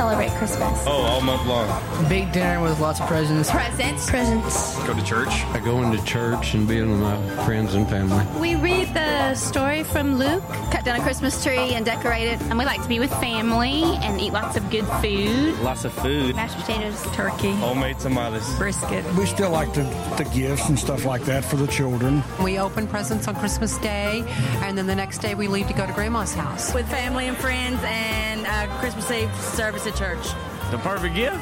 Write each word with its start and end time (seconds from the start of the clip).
you 0.00 0.08
celebrate 0.08 0.30
Christmas? 0.38 0.84
Oh, 0.86 0.92
all 0.92 1.20
month 1.20 1.46
long. 1.46 2.08
Big 2.08 2.32
dinner 2.32 2.62
with 2.62 2.80
lots 2.80 3.00
of 3.00 3.06
presents. 3.06 3.50
Presents. 3.50 4.08
Presents. 4.08 4.78
Go 4.86 4.94
to 4.94 5.04
church. 5.04 5.28
I 5.28 5.60
go 5.62 5.82
into 5.82 6.02
church 6.04 6.54
and 6.54 6.66
be 6.66 6.80
with 6.80 6.98
my 7.00 7.44
friends 7.44 7.74
and 7.74 7.88
family. 7.88 8.24
We 8.40 8.54
read 8.54 8.94
the 8.94 9.34
story 9.34 9.82
from 9.82 10.16
Luke, 10.16 10.42
cut 10.80 10.86
down 10.86 11.00
a 11.00 11.02
Christmas 11.02 11.44
tree 11.44 11.74
and 11.74 11.84
decorate 11.84 12.26
it. 12.26 12.40
And 12.42 12.58
we 12.58 12.64
like 12.64 12.82
to 12.82 12.88
be 12.88 12.98
with 12.98 13.12
family 13.20 13.82
and 14.00 14.18
eat 14.18 14.32
lots 14.32 14.56
of 14.56 14.70
good 14.70 14.86
food. 15.02 15.58
Lots 15.60 15.84
of 15.84 15.92
food. 15.92 16.34
Mashed 16.34 16.56
potatoes, 16.56 17.02
turkey, 17.12 17.52
homemade 17.52 17.98
tamales, 17.98 18.56
brisket. 18.56 19.04
We 19.14 19.26
still 19.26 19.50
like 19.50 19.74
the, 19.74 19.82
the 20.16 20.24
gifts 20.32 20.68
and 20.70 20.78
stuff 20.78 21.04
like 21.04 21.22
that 21.22 21.44
for 21.44 21.56
the 21.56 21.66
children. 21.66 22.22
We 22.42 22.58
open 22.58 22.86
presents 22.86 23.28
on 23.28 23.34
Christmas 23.34 23.76
Day, 23.78 24.24
and 24.62 24.78
then 24.78 24.86
the 24.86 24.94
next 24.94 25.18
day 25.18 25.34
we 25.34 25.48
leave 25.48 25.68
to 25.68 25.74
go 25.74 25.86
to 25.86 25.92
Grandma's 25.92 26.34
house. 26.34 26.72
With 26.72 26.88
family 26.88 27.28
and 27.28 27.36
friends 27.36 27.80
and 27.84 28.46
uh, 28.46 28.74
Christmas 28.78 29.10
Eve 29.10 29.34
service 29.36 29.86
at 29.86 29.96
church. 29.96 30.26
The 30.70 30.78
perfect 30.78 31.16
gift? 31.16 31.36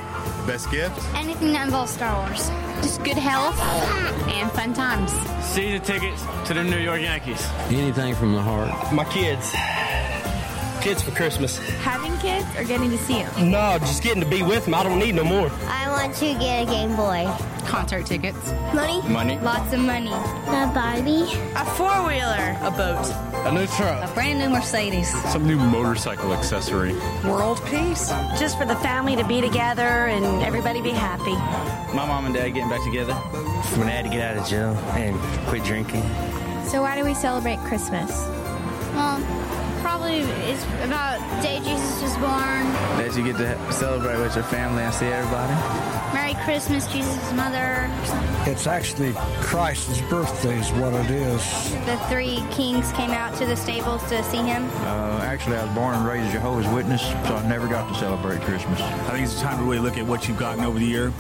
Best 0.47 0.71
gift? 0.71 0.99
Anything 1.15 1.53
that 1.53 1.67
involves 1.67 1.93
Star 1.93 2.27
Wars. 2.27 2.49
Just 2.83 3.05
good 3.05 3.19
health 3.19 3.61
and 4.29 4.51
fun 4.53 4.73
times. 4.73 5.13
Season 5.45 5.83
tickets 5.83 6.25
to 6.47 6.55
the 6.55 6.65
New 6.65 6.79
York 6.79 7.03
Yankees. 7.03 7.47
Anything 7.69 8.15
from 8.15 8.33
the 8.33 8.41
heart. 8.41 8.71
My 8.91 9.05
kids. 9.05 9.53
Kids 10.81 11.03
for 11.03 11.11
Christmas. 11.11 11.59
Having 11.81 12.17
kids 12.19 12.47
or 12.57 12.65
getting 12.65 12.89
to 12.91 12.99
see 12.99 13.23
them? 13.23 13.51
No, 13.51 13.79
just 13.81 14.03
getting 14.03 14.23
to 14.23 14.29
be 14.29 14.43
with 14.43 14.65
them. 14.65 14.75
I 14.75 14.85
don't 14.85 14.99
need 14.99 15.15
no 15.15 15.25
more. 15.25 15.51
I 15.67 15.89
want 15.91 16.15
to 16.17 16.35
get 16.35 16.63
a 16.63 16.67
Game 16.67 16.95
Boy. 16.95 17.29
Concert 17.67 18.07
tickets. 18.07 18.53
Money. 18.73 19.03
Money. 19.09 19.39
Lots 19.41 19.73
of 19.75 19.81
money. 19.81 20.13
A 20.13 20.71
Barbie. 20.73 21.27
A 21.57 21.65
four 21.77 22.07
wheeler. 22.07 22.57
A 22.63 22.71
boat. 22.71 23.05
A 23.47 23.53
new 23.53 23.67
truck. 23.67 24.09
A 24.09 24.15
brand 24.15 24.39
new 24.39 24.49
Mercedes. 24.49 25.11
Some 25.33 25.47
new 25.47 25.59
motorcycle 25.59 26.33
accessory. 26.33 26.95
World 27.25 27.61
peace. 27.67 28.09
Just 28.39 28.57
for 28.57 28.65
the 28.65 28.77
family 28.77 29.17
to 29.17 29.25
be 29.27 29.41
together 29.41 29.83
and 29.83 30.25
everybody 30.43 30.81
be 30.81 30.91
happy. 30.91 31.35
My 31.95 32.07
mom 32.07 32.25
and 32.25 32.35
dad 32.35 32.51
getting 32.51 32.71
back 32.71 32.85
together. 32.85 33.15
For 33.71 33.81
my 33.81 33.87
dad 33.87 34.03
to 34.05 34.09
get 34.09 34.21
out 34.23 34.39
of 34.39 34.49
jail 34.49 34.75
and 34.97 35.19
quit 35.49 35.65
drinking. 35.65 36.03
So 36.65 36.83
why 36.83 36.97
do 36.97 37.05
we 37.05 37.15
celebrate 37.15 37.59
Christmas? 37.61 38.11
Well, 38.95 39.19
probably 39.81 40.21
it's 40.51 40.65
about 40.85 41.19
the 41.37 41.43
day 41.43 41.59
Jesus 41.59 42.03
was 42.03 42.15
born. 42.17 42.65
That 42.99 43.15
you 43.17 43.25
get 43.25 43.37
to 43.39 43.73
celebrate 43.73 44.19
with 44.19 44.35
your 44.35 44.45
family 44.45 44.83
and 44.83 44.95
see 44.95 45.07
everybody. 45.07 45.53
Merry 46.13 46.35
Christmas, 46.45 46.87
Jesus' 46.93 47.33
mother. 47.33 47.91
It's 48.51 48.67
actually 48.67 49.13
Christ's 49.41 50.01
birthday 50.03 50.59
is 50.59 50.71
what 50.73 50.95
it 50.95 51.11
is. 51.11 51.75
The 51.85 51.99
three 52.09 52.43
kings 52.51 52.91
came 52.93 53.11
out 53.11 53.37
to 53.39 53.47
the 53.47 53.57
stables 53.57 54.03
to 54.09 54.23
see 54.25 54.39
him. 54.39 54.65
Uh, 54.83 55.21
actually, 55.23 55.57
I 55.57 55.65
was 55.65 55.75
born 55.75 55.95
and 55.95 56.07
raised 56.07 56.31
a 56.31 56.33
Jehovah's 56.33 56.67
Witness, 56.69 57.03
so 57.03 57.37
I 57.37 57.47
never 57.47 57.69
got 57.69 57.93
to 57.93 57.99
celebrate 57.99 58.41
Christmas. 58.43 58.81
I 58.81 59.11
think 59.11 59.27
it's 59.27 59.41
time 59.41 59.59
to 59.59 59.65
really 59.65 59.81
look 59.81 59.99
at 59.99 60.07
what 60.07 60.29
you've 60.29 60.39
gotten 60.39 60.65
over 60.65 60.79
the 60.79 60.87
year 60.87 61.13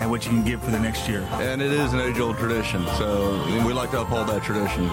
and 0.00 0.10
what 0.10 0.24
you 0.24 0.30
can 0.30 0.44
give 0.44 0.62
for 0.62 0.70
the 0.70 0.80
next 0.80 1.08
year. 1.08 1.26
And 1.32 1.62
it 1.62 1.72
is 1.72 1.92
an 1.92 2.00
age-old 2.00 2.36
tradition, 2.36 2.86
so 2.98 3.44
we 3.66 3.72
like 3.72 3.90
to 3.92 4.02
uphold 4.02 4.28
that 4.28 4.42
tradition. 4.42 4.90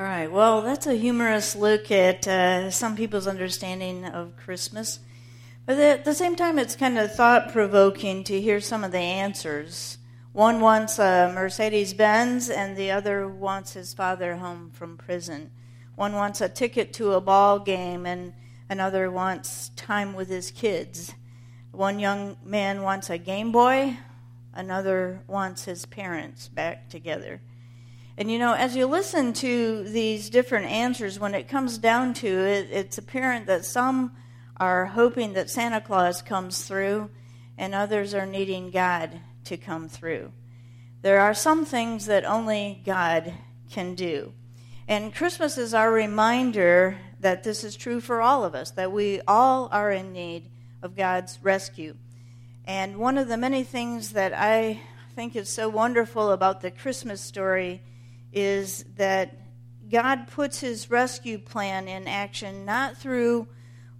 All 0.00 0.06
right, 0.06 0.32
well, 0.32 0.62
that's 0.62 0.86
a 0.86 0.94
humorous 0.94 1.54
look 1.54 1.90
at 1.90 2.26
uh, 2.26 2.70
some 2.70 2.96
people's 2.96 3.26
understanding 3.26 4.06
of 4.06 4.34
Christmas. 4.34 5.00
But 5.66 5.76
at 5.78 6.06
the 6.06 6.14
same 6.14 6.36
time, 6.36 6.58
it's 6.58 6.74
kind 6.74 6.96
of 6.96 7.14
thought 7.14 7.52
provoking 7.52 8.24
to 8.24 8.40
hear 8.40 8.62
some 8.62 8.82
of 8.82 8.92
the 8.92 8.98
answers. 8.98 9.98
One 10.32 10.60
wants 10.60 10.98
a 10.98 11.30
Mercedes 11.34 11.92
Benz, 11.92 12.48
and 12.48 12.78
the 12.78 12.90
other 12.90 13.28
wants 13.28 13.74
his 13.74 13.92
father 13.92 14.36
home 14.36 14.70
from 14.70 14.96
prison. 14.96 15.50
One 15.96 16.14
wants 16.14 16.40
a 16.40 16.48
ticket 16.48 16.94
to 16.94 17.12
a 17.12 17.20
ball 17.20 17.58
game, 17.58 18.06
and 18.06 18.32
another 18.70 19.10
wants 19.10 19.68
time 19.76 20.14
with 20.14 20.30
his 20.30 20.50
kids. 20.50 21.12
One 21.72 21.98
young 21.98 22.38
man 22.42 22.80
wants 22.80 23.10
a 23.10 23.18
Game 23.18 23.52
Boy, 23.52 23.98
another 24.54 25.20
wants 25.26 25.66
his 25.66 25.84
parents 25.84 26.48
back 26.48 26.88
together. 26.88 27.42
And 28.18 28.30
you 28.30 28.38
know, 28.38 28.52
as 28.52 28.76
you 28.76 28.86
listen 28.86 29.32
to 29.34 29.84
these 29.84 30.30
different 30.30 30.66
answers, 30.66 31.18
when 31.18 31.34
it 31.34 31.48
comes 31.48 31.78
down 31.78 32.12
to 32.14 32.28
it, 32.28 32.68
it's 32.70 32.98
apparent 32.98 33.46
that 33.46 33.64
some 33.64 34.16
are 34.58 34.86
hoping 34.86 35.32
that 35.32 35.48
Santa 35.48 35.80
Claus 35.80 36.20
comes 36.20 36.64
through, 36.64 37.10
and 37.56 37.74
others 37.74 38.12
are 38.12 38.26
needing 38.26 38.70
God 38.70 39.20
to 39.44 39.56
come 39.56 39.88
through. 39.88 40.32
There 41.02 41.20
are 41.20 41.32
some 41.32 41.64
things 41.64 42.06
that 42.06 42.24
only 42.26 42.82
God 42.84 43.32
can 43.70 43.94
do. 43.94 44.34
And 44.86 45.14
Christmas 45.14 45.56
is 45.56 45.72
our 45.72 45.90
reminder 45.90 46.98
that 47.20 47.42
this 47.42 47.64
is 47.64 47.76
true 47.76 48.00
for 48.00 48.20
all 48.20 48.44
of 48.44 48.54
us, 48.54 48.72
that 48.72 48.92
we 48.92 49.20
all 49.26 49.68
are 49.72 49.90
in 49.90 50.12
need 50.12 50.50
of 50.82 50.96
God's 50.96 51.38
rescue. 51.42 51.94
And 52.66 52.98
one 52.98 53.16
of 53.16 53.28
the 53.28 53.36
many 53.36 53.64
things 53.64 54.10
that 54.10 54.32
I 54.34 54.80
think 55.14 55.36
is 55.36 55.48
so 55.48 55.68
wonderful 55.68 56.32
about 56.32 56.60
the 56.60 56.70
Christmas 56.70 57.20
story 57.20 57.82
is 58.32 58.84
that 58.96 59.36
God 59.90 60.28
puts 60.28 60.60
his 60.60 60.90
rescue 60.90 61.38
plan 61.38 61.88
in 61.88 62.06
action 62.06 62.64
not 62.64 62.96
through 62.96 63.48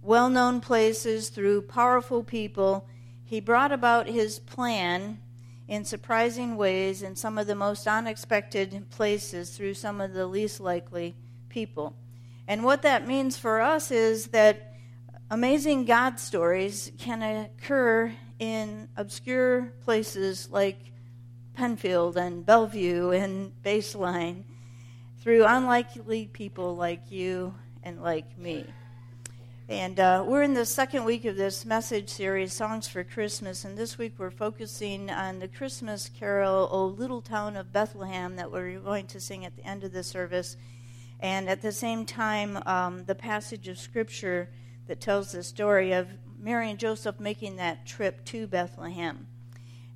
well 0.01 0.29
known 0.29 0.61
places, 0.61 1.29
through 1.29 1.63
powerful 1.63 2.23
people. 2.23 2.87
He 3.23 3.39
brought 3.39 3.71
about 3.71 4.07
his 4.07 4.39
plan 4.39 5.19
in 5.67 5.85
surprising 5.85 6.57
ways 6.57 7.01
in 7.01 7.15
some 7.15 7.37
of 7.37 7.47
the 7.47 7.55
most 7.55 7.87
unexpected 7.87 8.89
places 8.89 9.51
through 9.51 9.73
some 9.73 10.01
of 10.01 10.13
the 10.13 10.27
least 10.27 10.59
likely 10.59 11.15
people. 11.49 11.95
And 12.47 12.63
what 12.63 12.81
that 12.81 13.07
means 13.07 13.37
for 13.37 13.61
us 13.61 13.91
is 13.91 14.27
that 14.27 14.73
amazing 15.29 15.85
God 15.85 16.19
stories 16.19 16.91
can 16.97 17.21
occur 17.21 18.11
in 18.39 18.89
obscure 18.97 19.73
places 19.85 20.49
like 20.49 20.91
Pennfield 21.61 22.15
and 22.15 22.43
Bellevue 22.43 23.11
and 23.11 23.51
Baseline 23.63 24.45
through 25.21 25.45
unlikely 25.45 26.25
people 26.25 26.75
like 26.75 27.11
you 27.11 27.53
and 27.83 28.01
like 28.01 28.35
me. 28.35 28.65
And 29.69 29.99
uh, 29.99 30.23
we're 30.25 30.41
in 30.41 30.55
the 30.55 30.65
second 30.65 31.05
week 31.05 31.23
of 31.25 31.37
this 31.37 31.63
message 31.63 32.09
series, 32.09 32.51
Songs 32.51 32.87
for 32.87 33.03
Christmas, 33.03 33.63
and 33.63 33.77
this 33.77 33.99
week 33.99 34.15
we're 34.17 34.31
focusing 34.31 35.11
on 35.11 35.37
the 35.37 35.47
Christmas 35.47 36.09
carol, 36.09 36.67
O 36.71 36.87
Little 36.87 37.21
Town 37.21 37.55
of 37.55 37.71
Bethlehem, 37.71 38.37
that 38.37 38.51
we're 38.51 38.79
going 38.79 39.05
to 39.05 39.19
sing 39.19 39.45
at 39.45 39.55
the 39.55 39.63
end 39.63 39.83
of 39.83 39.93
the 39.93 40.01
service. 40.01 40.57
And 41.19 41.47
at 41.47 41.61
the 41.61 41.71
same 41.71 42.07
time, 42.07 42.57
um, 42.65 43.05
the 43.05 43.13
passage 43.13 43.67
of 43.67 43.77
Scripture 43.77 44.49
that 44.87 44.99
tells 44.99 45.31
the 45.31 45.43
story 45.43 45.91
of 45.91 46.07
Mary 46.39 46.71
and 46.71 46.79
Joseph 46.79 47.19
making 47.19 47.57
that 47.57 47.85
trip 47.85 48.25
to 48.25 48.47
Bethlehem. 48.47 49.27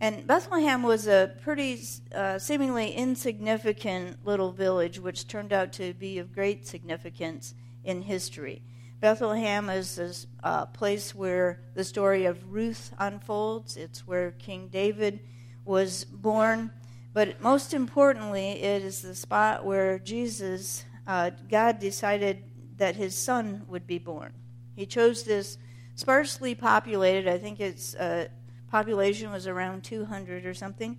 And 0.02 0.28
Bethlehem 0.28 0.84
was 0.84 1.08
a 1.08 1.34
pretty 1.42 1.82
uh, 2.14 2.38
seemingly 2.38 2.92
insignificant 2.92 4.26
little 4.26 4.52
village, 4.52 5.00
which 5.00 5.28
turned 5.28 5.54
out 5.54 5.72
to 5.74 5.94
be 5.94 6.20
of 6.20 6.34
great 6.34 6.68
significance 6.68 7.54
in 7.84 8.02
history. 8.02 8.62
Bethlehem 9.00 9.70
is 9.70 9.98
a 10.44 10.48
uh, 10.48 10.66
place 10.66 11.14
where 11.14 11.62
the 11.76 11.84
story 11.84 12.26
of 12.26 12.52
Ruth 12.52 12.94
unfolds. 12.98 13.78
It's 13.78 14.06
where 14.08 14.32
King 14.32 14.68
David 14.68 15.20
was 15.64 16.06
born. 16.06 16.72
But 17.14 17.42
most 17.42 17.74
importantly, 17.74 18.62
it 18.62 18.84
is 18.84 19.02
the 19.02 19.16
spot 19.16 19.66
where 19.66 20.00
Jesus, 20.00 20.84
uh, 21.08 21.32
God 21.50 21.80
decided 21.80 22.44
that 22.78 22.96
his 22.96 23.16
son 23.16 23.64
would 23.68 23.88
be 23.88 24.00
born. 24.00 24.34
He 24.76 24.86
chose 24.86 25.24
this 25.24 25.58
sparsely 25.96 26.56
populated, 26.56 27.28
I 27.28 27.38
think 27.38 27.62
its 27.62 27.96
uh, 27.96 28.28
population 28.70 29.32
was 29.32 29.48
around 29.48 29.84
200 29.84 30.46
or 30.46 30.54
something, 30.54 30.98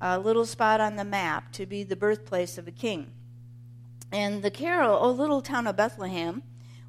a 0.00 0.18
little 0.18 0.46
spot 0.46 0.80
on 0.80 0.96
the 0.96 1.04
map 1.04 1.52
to 1.52 1.66
be 1.66 1.82
the 1.82 1.96
birthplace 1.96 2.58
of 2.58 2.68
a 2.68 2.72
king. 2.72 3.10
And 4.10 4.42
the 4.42 4.50
carol, 4.50 4.98
O 5.00 5.10
Little 5.10 5.42
Town 5.42 5.66
of 5.66 5.76
Bethlehem, 5.76 6.42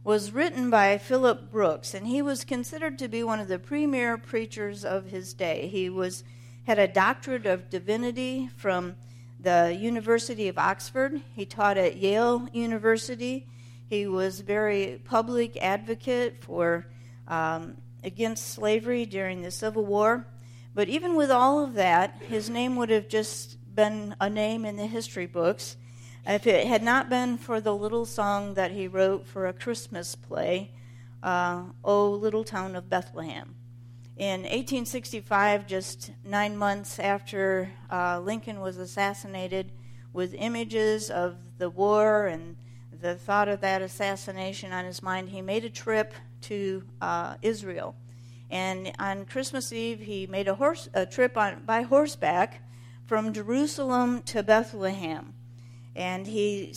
was 0.04 0.31
written 0.31 0.69
by 0.69 0.98
Philip 0.98 1.51
Brooks, 1.51 1.94
and 1.94 2.07
he 2.07 2.21
was 2.21 2.45
considered 2.45 2.98
to 3.00 3.07
be 3.07 3.24
one 3.24 3.39
of 3.39 3.48
the 3.48 3.60
premier 3.60 4.18
preachers 4.18 4.86
of 4.86 5.07
his 5.07 5.33
day. 5.33 5.68
He 5.68 5.89
was 5.89 6.24
had 6.65 6.80
a 6.80 6.88
doctorate 6.88 7.45
of 7.45 7.69
divinity 7.69 8.50
from 8.56 8.95
the 9.39 9.75
University 9.80 10.48
of 10.48 10.57
Oxford. 10.57 11.19
He 11.36 11.45
taught 11.45 11.77
at 11.77 11.98
Yale 11.98 12.48
University. 12.54 13.48
He 13.89 14.06
was 14.06 14.42
very 14.42 15.01
public 15.04 15.57
advocate 15.57 16.44
for 16.44 16.86
um, 17.27 17.77
against 18.04 18.48
slavery 18.48 19.06
during 19.06 19.42
the 19.42 19.51
Civil 19.51 19.86
War. 19.86 20.28
But 20.74 20.90
even 20.90 21.16
with 21.16 21.31
all 21.31 21.63
of 21.63 21.74
that, 21.74 22.22
his 22.28 22.50
name 22.50 22.75
would 22.75 22.90
have 22.90 23.07
just 23.07 23.57
been 23.75 24.16
a 24.19 24.30
name 24.30 24.66
in 24.66 24.75
the 24.75 24.88
history 24.88 25.25
books 25.25 25.78
if 26.25 26.46
it 26.46 26.68
had 26.68 26.84
not 26.84 27.10
been 27.10 27.38
for 27.38 27.60
the 27.60 27.75
little 27.75 28.06
song 28.06 28.54
that 28.54 28.72
he 28.72 28.88
wrote 28.88 29.25
for 29.25 29.48
a 29.48 29.54
Christmas 29.54 30.16
play, 30.16 30.72
uh, 31.24 31.63
O 31.84 32.12
Little 32.12 32.44
Town 32.44 32.75
of 32.75 32.90
Bethlehem. 32.90 33.56
In 34.16 34.42
1865, 34.42 35.66
just 35.66 36.12
nine 36.24 36.57
months 36.57 37.00
after 37.00 37.72
uh, 37.90 38.19
Lincoln 38.19 38.60
was 38.60 38.78
assassinated, 38.78 39.72
with 40.12 40.34
images 40.34 41.10
of 41.10 41.38
the 41.57 41.69
war 41.69 42.28
and 42.28 42.57
the 42.92 43.16
thought 43.16 43.48
of 43.48 43.62
that 43.62 43.81
assassination 43.81 44.72
on 44.72 44.86
his 44.86 45.01
mind, 45.01 45.30
he 45.30 45.42
made 45.42 45.63
a 45.63 45.69
trip 45.69 46.13
to 46.41 46.83
uh, 47.01 47.36
Israel. 47.41 47.95
And 48.50 48.91
on 48.97 49.25
Christmas 49.25 49.71
Eve, 49.71 50.00
he 50.00 50.27
made 50.27 50.47
a, 50.47 50.56
horse, 50.56 50.89
a 50.94 51.06
trip 51.06 51.38
on, 51.38 51.63
by 51.65 51.83
horseback 51.83 52.63
from 53.06 53.33
Jerusalem 53.33 54.21
to 54.24 54.41
Bethlehem. 54.44 55.33
And 55.95 56.25
he 56.25 56.74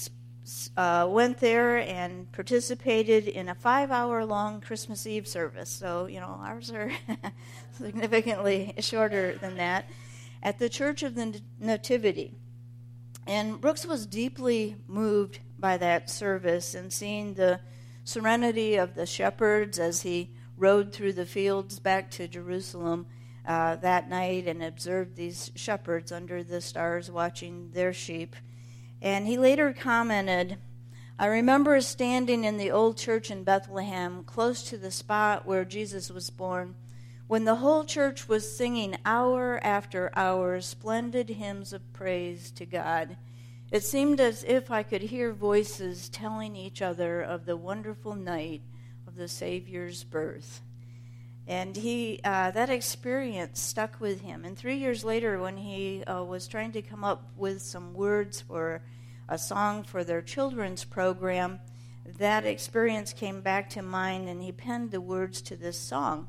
uh, 0.76 1.06
went 1.08 1.38
there 1.38 1.78
and 1.78 2.30
participated 2.32 3.28
in 3.28 3.48
a 3.48 3.54
five 3.54 3.90
hour 3.90 4.24
long 4.24 4.60
Christmas 4.60 5.06
Eve 5.06 5.26
service. 5.26 5.70
So, 5.70 6.06
you 6.06 6.20
know, 6.20 6.40
ours 6.42 6.70
are 6.70 6.90
significantly 7.72 8.74
shorter 8.78 9.36
than 9.38 9.56
that 9.56 9.88
at 10.42 10.58
the 10.58 10.68
Church 10.68 11.02
of 11.02 11.14
the 11.14 11.40
Nativity. 11.60 12.34
And 13.26 13.60
Brooks 13.60 13.86
was 13.86 14.06
deeply 14.06 14.76
moved 14.88 15.38
by 15.58 15.76
that 15.76 16.10
service 16.10 16.74
and 16.74 16.92
seeing 16.92 17.34
the 17.34 17.60
serenity 18.04 18.76
of 18.76 18.94
the 18.94 19.06
shepherds 19.06 19.78
as 19.78 20.02
he 20.02 20.31
rode 20.56 20.93
through 20.93 21.12
the 21.12 21.26
fields 21.26 21.78
back 21.78 22.10
to 22.12 22.28
Jerusalem 22.28 23.06
uh, 23.46 23.76
that 23.76 24.08
night 24.08 24.46
and 24.46 24.62
observed 24.62 25.16
these 25.16 25.50
shepherds 25.54 26.12
under 26.12 26.43
the 26.43 26.60
stars 26.60 27.10
watching 27.10 27.70
their 27.72 27.93
sheep. 27.93 28.37
And 29.00 29.26
he 29.26 29.37
later 29.37 29.72
commented, 29.72 30.58
I 31.19 31.26
remember 31.26 31.81
standing 31.81 32.44
in 32.44 32.56
the 32.56 32.70
old 32.70 32.96
church 32.96 33.31
in 33.31 33.44
Bethlehem, 33.44 34.25
close 34.25 34.62
to 34.64 34.78
the 34.78 34.90
spot 34.90 35.46
where 35.46 35.64
Jesus 35.64 36.10
was 36.10 36.31
born, 36.31 36.75
when 37.26 37.44
the 37.44 37.56
whole 37.56 37.84
church 37.84 38.28
was 38.28 38.56
singing 38.56 38.96
hour 39.05 39.58
after 39.62 40.10
hour 40.14 40.60
splendid 40.60 41.31
hymns 41.31 41.72
of 41.72 41.93
praise 41.93 42.50
to 42.52 42.66
God. 42.66 43.16
It 43.72 43.82
seemed 43.82 44.20
as 44.20 44.44
if 44.44 44.70
I 44.70 44.82
could 44.82 45.00
hear 45.00 45.32
voices 45.32 46.10
telling 46.10 46.54
each 46.54 46.82
other 46.82 47.22
of 47.22 47.46
the 47.46 47.56
wonderful 47.56 48.14
night 48.14 48.60
of 49.06 49.16
the 49.16 49.28
Savior's 49.28 50.04
birth. 50.04 50.60
And 51.46 51.74
he, 51.74 52.20
uh, 52.22 52.50
that 52.50 52.69
experience 52.69 53.62
stuck 53.62 53.98
with 53.98 54.20
him. 54.20 54.44
And 54.44 54.58
three 54.58 54.76
years 54.76 55.06
later, 55.06 55.40
when 55.40 55.56
he 55.56 56.04
uh, 56.04 56.22
was 56.22 56.46
trying 56.46 56.72
to 56.72 56.82
come 56.82 57.02
up 57.02 57.32
with 57.34 57.62
some 57.62 57.94
words 57.94 58.42
for 58.42 58.82
a 59.26 59.38
song 59.38 59.84
for 59.84 60.04
their 60.04 60.20
children's 60.20 60.84
program, 60.84 61.58
that 62.19 62.44
experience 62.44 63.14
came 63.14 63.40
back 63.40 63.70
to 63.70 63.80
mind, 63.80 64.28
and 64.28 64.42
he 64.42 64.52
penned 64.52 64.90
the 64.90 65.00
words 65.00 65.40
to 65.40 65.56
this 65.56 65.78
song. 65.78 66.28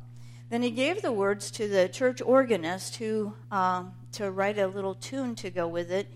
Then 0.50 0.62
he 0.62 0.72
gave 0.72 1.02
the 1.02 1.12
words 1.12 1.52
to 1.52 1.68
the 1.68 1.90
church 1.90 2.22
organist 2.22 2.96
who 2.96 3.34
uh, 3.52 3.84
to 4.14 4.32
write 4.32 4.58
a 4.58 4.68
little 4.68 4.96
tune 4.96 5.36
to 5.36 5.50
go 5.50 5.68
with 5.68 5.92
it. 5.92 6.08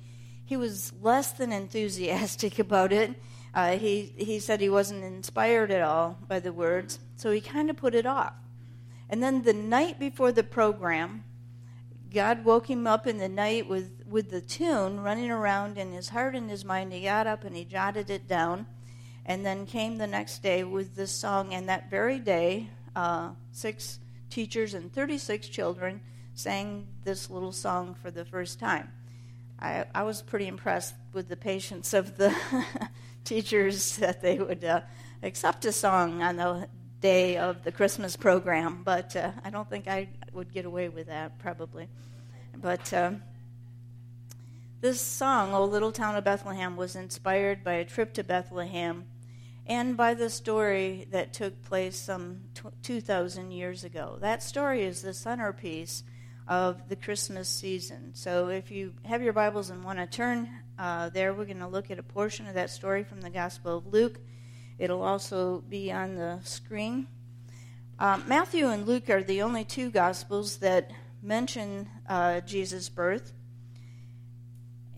He 0.48 0.56
was 0.56 0.94
less 1.02 1.34
than 1.34 1.52
enthusiastic 1.52 2.58
about 2.68 2.94
it. 2.94 3.14
Uh, 3.54 3.78
he 3.78 4.14
he 4.18 4.40
said 4.40 4.62
he 4.62 4.70
wasn't 4.70 5.04
inspired 5.04 5.72
at 5.72 5.82
all 5.82 6.18
by 6.28 6.40
the 6.40 6.54
words, 6.54 7.00
so 7.18 7.32
he 7.32 7.42
kind 7.42 7.70
of 7.70 7.76
put 7.76 7.94
it 7.94 8.06
off. 8.06 8.34
And 9.10 9.22
then 9.22 9.44
the 9.44 9.54
night 9.54 10.00
before 10.00 10.32
the 10.32 10.44
program, 10.44 11.24
God 12.14 12.46
woke 12.46 12.70
him 12.70 12.88
up 12.88 13.08
in 13.08 13.18
the 13.18 13.30
night 13.30 13.68
with, 13.68 14.04
with 14.08 14.30
the 14.30 14.42
tune 14.42 15.02
running 15.02 15.30
around 15.30 15.78
in 15.78 15.92
his 15.92 16.10
heart 16.10 16.36
and 16.36 16.50
his 16.50 16.64
mind. 16.64 16.94
He 16.94 17.02
got 17.02 17.28
up 17.28 17.44
and 17.44 17.56
he 17.56 17.66
jotted 17.66 18.10
it 18.10 18.28
down, 18.28 18.68
and 19.26 19.46
then 19.46 19.66
came 19.66 19.98
the 19.98 20.08
next 20.08 20.42
day 20.42 20.64
with 20.64 20.96
this 20.96 21.12
song. 21.12 21.54
And 21.54 21.68
that 21.68 21.90
very 21.90 22.20
day, 22.20 22.70
uh, 22.96 23.32
six 23.52 24.00
teachers 24.30 24.74
and 24.74 24.94
36 24.94 25.48
children 25.50 26.02
sang 26.34 26.88
this 27.04 27.30
little 27.30 27.52
song 27.52 27.96
for 28.02 28.12
the 28.12 28.26
first 28.26 28.60
time. 28.60 28.92
I, 29.60 29.86
I 29.94 30.04
was 30.04 30.22
pretty 30.22 30.48
impressed 30.48 30.94
with 31.14 31.28
the 31.28 31.36
patience 31.36 31.94
of 31.94 32.18
the 32.18 32.36
teachers 33.24 33.98
that 33.98 34.22
they 34.22 34.38
would 34.38 34.64
uh, 34.64 34.82
accept 35.24 35.66
a 35.66 35.72
song 35.72 36.22
on 36.22 36.36
the 36.36 36.68
day 37.02 37.38
of 37.38 37.64
the 37.64 37.72
Christmas 37.72 38.16
program, 38.16 38.82
but 38.84 39.16
uh, 39.16 39.32
I 39.44 39.50
don't 39.50 39.70
think 39.70 39.88
I 39.88 40.10
would 40.34 40.54
get 40.54 40.66
away 40.66 40.90
with 40.90 41.08
that, 41.08 41.40
probably. 41.40 41.88
But 42.56 42.92
uh, 42.94 43.12
this 44.82 45.02
song, 45.02 45.54
O 45.54 45.66
Little 45.66 45.92
Town 45.92 46.16
of 46.16 46.24
Bethlehem, 46.24 46.76
was 46.76 46.96
inspired 46.96 47.64
by 47.64 47.74
a 47.74 47.86
trip 47.86 48.14
to 48.14 48.24
Bethlehem 48.24 49.06
and 49.66 49.98
by 49.98 50.14
the 50.14 50.30
story 50.30 51.08
that 51.12 51.34
took 51.34 51.62
place 51.64 51.98
some 51.98 52.42
2,000 52.84 53.52
years 53.52 53.84
ago. 53.84 54.18
That 54.22 54.42
story 54.42 54.84
is 54.84 55.02
the 55.02 55.14
centerpiece 55.14 56.04
of 56.48 56.88
the 56.88 56.96
Christmas 56.96 57.50
season. 57.50 58.12
So 58.14 58.48
if 58.48 58.72
you 58.72 58.94
have 59.04 59.22
your 59.22 59.34
Bibles 59.34 59.70
and 59.70 59.84
want 59.84 60.00
to 60.00 60.08
turn 60.08 60.50
uh, 60.80 61.10
there, 61.10 61.34
we're 61.34 61.46
going 61.46 61.60
to 61.60 61.68
look 61.68 61.92
at 61.92 62.00
a 62.00 62.04
portion 62.04 62.48
of 62.48 62.54
that 62.54 62.70
story 62.70 63.04
from 63.04 63.22
the 63.22 63.30
Gospel 63.30 63.78
of 63.78 63.88
Luke. 63.88 64.20
It'll 64.80 65.04
also 65.04 65.64
be 65.68 65.92
on 65.92 66.16
the 66.16 66.40
screen. 66.44 67.08
Uh, 68.00 68.20
Matthew 68.28 68.68
and 68.68 68.86
Luke 68.86 69.10
are 69.10 69.24
the 69.24 69.42
only 69.42 69.66
two 69.66 69.90
Gospels 69.90 70.58
that 70.58 70.92
mention 71.22 71.90
uh, 72.08 72.42
Jesus' 72.42 72.88
birth. 72.88 73.34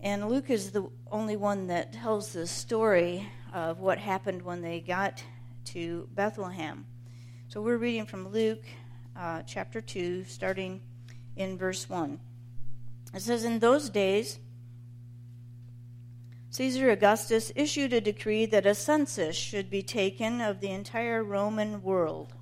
And 0.00 0.28
Luke 0.28 0.50
is 0.50 0.70
the 0.70 0.88
only 1.10 1.36
one 1.36 1.66
that 1.66 1.92
tells 1.92 2.32
the 2.32 2.46
story 2.46 3.28
of 3.52 3.80
what 3.80 3.98
happened 3.98 4.42
when 4.42 4.62
they 4.62 4.80
got 4.80 5.22
to 5.66 6.08
Bethlehem. 6.14 6.86
So 7.48 7.60
we're 7.60 7.76
reading 7.76 8.06
from 8.06 8.28
Luke 8.28 8.64
uh, 9.16 9.42
chapter 9.42 9.80
2, 9.80 10.24
starting 10.24 10.80
in 11.40 11.58
verse 11.58 11.88
1. 11.88 12.18
It 13.14 13.22
says, 13.22 13.44
In 13.44 13.58
those 13.58 13.90
days, 13.90 14.38
Caesar 16.50 16.90
Augustus 16.90 17.52
issued 17.54 17.92
a 17.92 18.00
decree 18.00 18.44
that 18.46 18.66
a 18.66 18.74
census 18.74 19.36
should 19.36 19.70
be 19.70 19.82
taken 19.82 20.40
of 20.40 20.60
the 20.60 20.70
entire 20.70 21.22
Roman 21.22 21.82
world. 21.82 22.32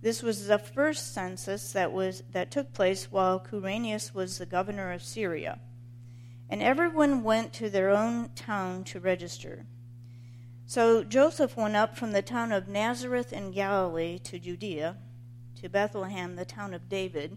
This 0.00 0.22
was 0.22 0.46
the 0.46 0.58
first 0.58 1.12
census 1.12 1.72
that, 1.72 1.92
was, 1.92 2.22
that 2.32 2.50
took 2.50 2.72
place 2.72 3.10
while 3.10 3.40
Quirinius 3.40 4.14
was 4.14 4.38
the 4.38 4.46
governor 4.46 4.92
of 4.92 5.02
Syria. 5.02 5.60
And 6.48 6.62
everyone 6.62 7.24
went 7.24 7.52
to 7.54 7.68
their 7.68 7.90
own 7.90 8.30
town 8.34 8.84
to 8.84 9.00
register. 9.00 9.66
So 10.66 11.02
Joseph 11.02 11.56
went 11.56 11.76
up 11.76 11.96
from 11.96 12.12
the 12.12 12.22
town 12.22 12.52
of 12.52 12.68
Nazareth 12.68 13.32
in 13.32 13.52
Galilee 13.52 14.18
to 14.20 14.38
Judea, 14.38 14.96
to 15.60 15.68
Bethlehem, 15.68 16.36
the 16.36 16.44
town 16.44 16.74
of 16.74 16.88
David, 16.88 17.36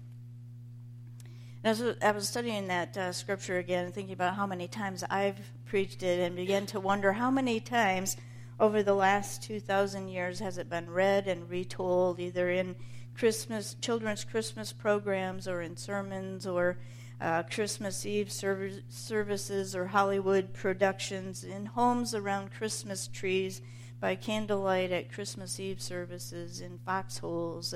As 1.63 1.83
I 2.01 2.09
was 2.09 2.27
studying 2.27 2.69
that 2.69 2.97
uh, 2.97 3.11
scripture 3.11 3.59
again 3.59 3.85
and 3.85 3.93
thinking 3.93 4.15
about 4.15 4.33
how 4.33 4.47
many 4.47 4.67
times 4.67 5.03
I've 5.11 5.39
preached 5.65 6.01
it 6.01 6.19
and 6.19 6.35
began 6.35 6.65
to 6.67 6.79
wonder 6.79 7.13
how 7.13 7.29
many 7.29 7.59
times 7.59 8.17
over 8.59 8.81
the 8.81 8.95
last 8.95 9.43
2,000 9.43 10.07
years 10.07 10.39
has 10.39 10.57
it 10.57 10.71
been 10.71 10.89
read 10.89 11.27
and 11.27 11.47
retold, 11.47 12.19
either 12.19 12.49
in 12.49 12.75
Christmas, 13.13 13.75
children's 13.79 14.23
Christmas 14.23 14.73
programs 14.73 15.47
or 15.47 15.61
in 15.61 15.77
sermons 15.77 16.47
or 16.47 16.79
uh, 17.19 17.43
Christmas 17.43 18.07
Eve 18.07 18.31
services 18.31 19.75
or 19.75 19.85
Hollywood 19.85 20.53
productions, 20.53 21.43
in 21.43 21.67
homes 21.67 22.15
around 22.15 22.51
Christmas 22.51 23.07
trees 23.07 23.61
by 23.99 24.15
candlelight 24.15 24.91
at 24.91 25.11
Christmas 25.11 25.59
Eve 25.59 25.79
services 25.79 26.59
in 26.59 26.79
foxholes 26.79 27.75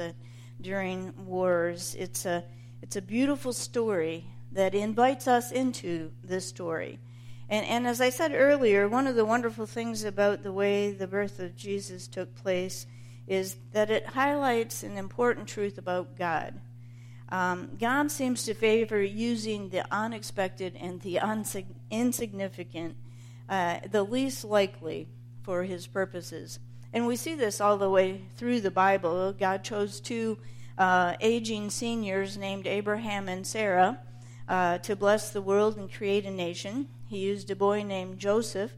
during 0.59 1.13
wars. 1.27 1.95
It's 1.99 2.25
a 2.25 2.45
it's 2.85 2.95
a 2.95 3.01
beautiful 3.01 3.51
story 3.51 4.27
that 4.51 4.75
invites 4.75 5.27
us 5.27 5.51
into 5.51 6.11
this 6.23 6.47
story. 6.47 6.99
And, 7.49 7.65
and 7.65 7.87
as 7.87 7.99
I 7.99 8.11
said 8.11 8.31
earlier, 8.31 8.87
one 8.87 9.07
of 9.07 9.15
the 9.15 9.25
wonderful 9.25 9.65
things 9.65 10.03
about 10.03 10.43
the 10.43 10.51
way 10.51 10.91
the 10.91 11.07
birth 11.07 11.39
of 11.39 11.55
Jesus 11.55 12.07
took 12.07 12.35
place 12.35 12.85
is 13.25 13.55
that 13.71 13.89
it 13.89 14.05
highlights 14.05 14.83
an 14.83 14.99
important 14.99 15.47
truth 15.47 15.79
about 15.79 16.15
God. 16.15 16.61
Um, 17.29 17.71
God 17.79 18.11
seems 18.11 18.43
to 18.43 18.53
favor 18.53 19.01
using 19.01 19.69
the 19.69 19.83
unexpected 19.91 20.77
and 20.79 21.01
the 21.01 21.15
unsig- 21.15 21.73
insignificant, 21.89 22.97
uh, 23.49 23.79
the 23.89 24.03
least 24.03 24.45
likely, 24.45 25.07
for 25.41 25.63
his 25.63 25.87
purposes. 25.87 26.59
And 26.93 27.07
we 27.07 27.15
see 27.15 27.33
this 27.33 27.59
all 27.59 27.77
the 27.77 27.89
way 27.89 28.21
through 28.37 28.61
the 28.61 28.69
Bible. 28.69 29.33
God 29.33 29.63
chose 29.63 29.99
two 29.99 30.37
uh, 30.77 31.15
aging 31.21 31.69
seniors 31.69 32.37
named 32.37 32.67
Abraham 32.67 33.27
and 33.29 33.45
Sarah 33.45 33.99
uh, 34.47 34.77
to 34.79 34.95
bless 34.95 35.31
the 35.31 35.41
world 35.41 35.77
and 35.77 35.91
create 35.91 36.25
a 36.25 36.31
nation. 36.31 36.87
He 37.07 37.19
used 37.19 37.49
a 37.49 37.55
boy 37.55 37.83
named 37.83 38.19
Joseph, 38.19 38.71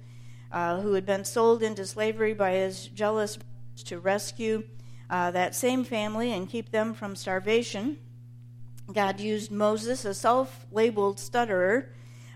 uh, 0.52 0.82
who 0.82 0.94
had 0.94 1.06
been 1.06 1.26
sold 1.26 1.64
into 1.64 1.86
slavery 1.86 2.34
by 2.34 2.52
his 2.52 2.88
jealous 2.88 3.38
brothers, 3.38 3.54
to 3.86 4.00
rescue 4.00 4.64
uh, 5.08 5.30
that 5.30 5.54
same 5.54 5.84
family 5.84 6.32
and 6.32 6.50
keep 6.50 6.72
them 6.72 6.96
from 6.96 7.16
starvation. 7.16 7.96
God 8.92 9.20
used 9.20 9.52
Moses, 9.52 10.04
a 10.04 10.16
self 10.16 10.66
labeled 10.72 11.20
stutterer, 11.20 11.92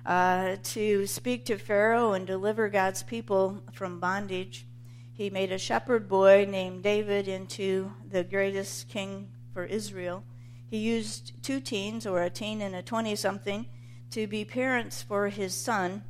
uh, 0.06 0.58
to 0.64 1.08
speak 1.08 1.46
to 1.46 1.58
Pharaoh 1.58 2.14
and 2.14 2.28
deliver 2.28 2.70
God's 2.70 3.02
people 3.02 3.64
from 3.72 4.00
bondage. 4.00 4.68
He 5.14 5.32
made 5.32 5.52
a 5.52 5.58
shepherd 5.58 6.08
boy 6.08 6.48
named 6.50 6.84
David 6.84 7.28
into 7.28 7.92
the 8.12 8.24
greatest 8.24 8.88
king 8.88 9.30
for 9.54 9.66
Israel. 9.66 10.24
He 10.70 10.78
used 10.78 11.44
two 11.44 11.60
teens, 11.60 12.06
or 12.06 12.22
a 12.22 12.30
teen 12.30 12.62
and 12.62 12.76
a 12.76 12.82
20 12.82 13.16
something, 13.16 13.66
to 14.12 14.28
be 14.28 14.46
parents 14.46 15.02
for 15.02 15.30
his 15.30 15.54
son, 15.54 16.04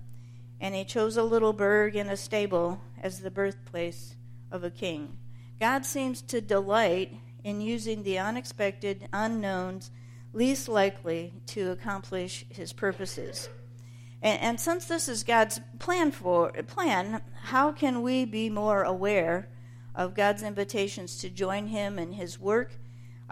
and 0.60 0.76
he 0.76 0.84
chose 0.84 1.18
a 1.18 1.24
little 1.24 1.54
burg 1.54 1.96
in 1.96 2.10
a 2.10 2.18
stable 2.18 2.82
as 3.02 3.20
the 3.20 3.32
birthplace 3.32 4.16
of 4.52 4.64
a 4.64 4.70
king. 4.70 5.18
God 5.60 5.86
seems 5.86 6.22
to 6.24 6.42
delight 6.42 7.14
in 7.44 7.62
using 7.62 8.04
the 8.04 8.20
unexpected, 8.20 9.08
unknowns, 9.14 9.92
least 10.34 10.68
likely 10.68 11.34
to 11.48 11.72
accomplish 11.72 12.46
his 12.50 12.74
purposes. 12.74 13.50
And, 14.22 14.40
and, 14.42 14.60
since 14.60 14.86
this 14.86 15.10
is 15.10 15.24
God's 15.24 15.60
plan 15.80 16.12
for 16.12 16.52
plan, 16.68 17.22
how 17.44 17.72
can 17.72 18.04
we 18.04 18.26
be 18.26 18.50
more 18.50 18.84
aware 18.84 19.50
of 19.96 20.14
God's 20.14 20.44
invitations 20.44 21.18
to 21.18 21.30
join 21.30 21.68
Him 21.68 21.98
in 21.98 22.14
His 22.14 22.40
work 22.40 22.74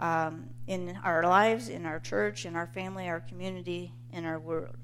um, 0.00 0.48
in 0.66 0.98
our 1.04 1.22
lives, 1.22 1.68
in 1.68 1.86
our 1.86 2.00
church, 2.00 2.46
in 2.46 2.56
our 2.56 2.66
family, 2.66 3.08
our 3.08 3.20
community, 3.20 3.92
in 4.12 4.24
our 4.24 4.40
world? 4.40 4.76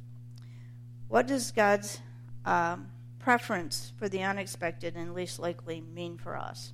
What 1.09 1.27
does 1.27 1.51
God's 1.51 2.01
um, 2.45 2.89
preference 3.19 3.93
for 3.99 4.09
the 4.09 4.23
unexpected 4.23 4.95
and 4.95 5.15
least 5.15 5.39
likely 5.39 5.81
mean 5.81 6.19
for 6.19 6.37
us? 6.37 6.73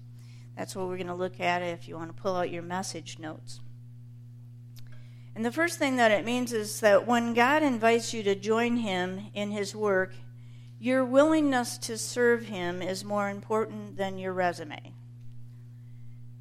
That's 0.56 0.76
what 0.76 0.88
we're 0.88 0.96
going 0.96 1.06
to 1.06 1.14
look 1.14 1.40
at 1.40 1.62
if 1.62 1.88
you 1.88 1.96
want 1.96 2.14
to 2.14 2.22
pull 2.22 2.36
out 2.36 2.50
your 2.50 2.62
message 2.62 3.18
notes. 3.18 3.60
And 5.34 5.44
the 5.44 5.52
first 5.52 5.78
thing 5.78 5.96
that 5.96 6.10
it 6.10 6.26
means 6.26 6.52
is 6.52 6.80
that 6.80 7.06
when 7.06 7.32
God 7.32 7.62
invites 7.62 8.12
you 8.12 8.22
to 8.24 8.34
join 8.34 8.76
Him 8.76 9.30
in 9.32 9.50
His 9.50 9.74
work, 9.74 10.12
your 10.78 11.04
willingness 11.04 11.78
to 11.78 11.96
serve 11.96 12.46
Him 12.46 12.82
is 12.82 13.04
more 13.04 13.30
important 13.30 13.96
than 13.96 14.18
your 14.18 14.32
resume. 14.32 14.92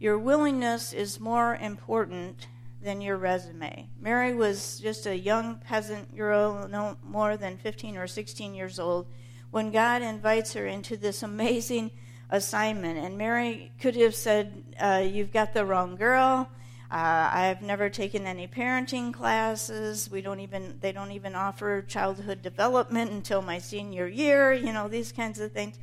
Your 0.02 0.18
willingness 0.18 0.94
is 0.94 1.20
more 1.20 1.56
important 1.58 2.48
than 2.82 3.02
your 3.02 3.18
resume. 3.18 3.88
Mary 4.00 4.34
was 4.34 4.80
just 4.80 5.06
a 5.06 5.16
young 5.16 5.58
peasant 5.58 6.18
girl, 6.18 6.68
no 6.68 6.98
more 7.04 7.38
than 7.38 7.60
15 7.60 7.98
or 7.98 8.08
16 8.08 8.56
years 8.56 8.80
old, 8.80 9.06
when 9.52 9.70
God 9.70 10.02
invites 10.02 10.54
her 10.54 10.66
into 10.66 10.98
this 10.98 11.22
amazing 11.22 11.92
assignment. 12.32 12.98
And 12.98 13.16
Mary 13.16 13.74
could 13.80 13.96
have 13.98 14.16
said, 14.16 14.64
uh, 14.80 15.06
You've 15.08 15.32
got 15.32 15.54
the 15.54 15.68
wrong 15.68 15.98
girl. 15.98 16.50
Uh, 16.90 17.30
I've 17.32 17.62
never 17.62 17.88
taken 17.88 18.26
any 18.26 18.48
parenting 18.48 19.14
classes. 19.14 20.10
We 20.10 20.22
don't 20.22 20.40
even 20.40 20.80
they 20.82 20.92
don't 20.92 21.12
even 21.12 21.36
offer 21.36 21.84
childhood 21.84 22.42
development 22.42 23.12
until 23.12 23.44
my 23.44 23.60
senior 23.60 24.08
year. 24.08 24.52
You 24.52 24.74
know 24.74 24.88
these 24.88 25.12
kinds 25.12 25.40
of 25.40 25.52
things. 25.52 25.78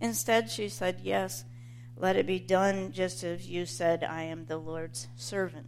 Instead, 0.00 0.48
she 0.48 0.68
said, 0.68 1.00
"Yes, 1.02 1.44
let 2.04 2.16
it 2.16 2.26
be 2.26 2.38
done, 2.38 2.92
just 2.92 3.24
as 3.24 3.48
you 3.48 3.64
said. 3.64 4.04
I 4.04 4.24
am 4.24 4.44
the 4.44 4.58
Lord's 4.58 5.08
servant." 5.16 5.66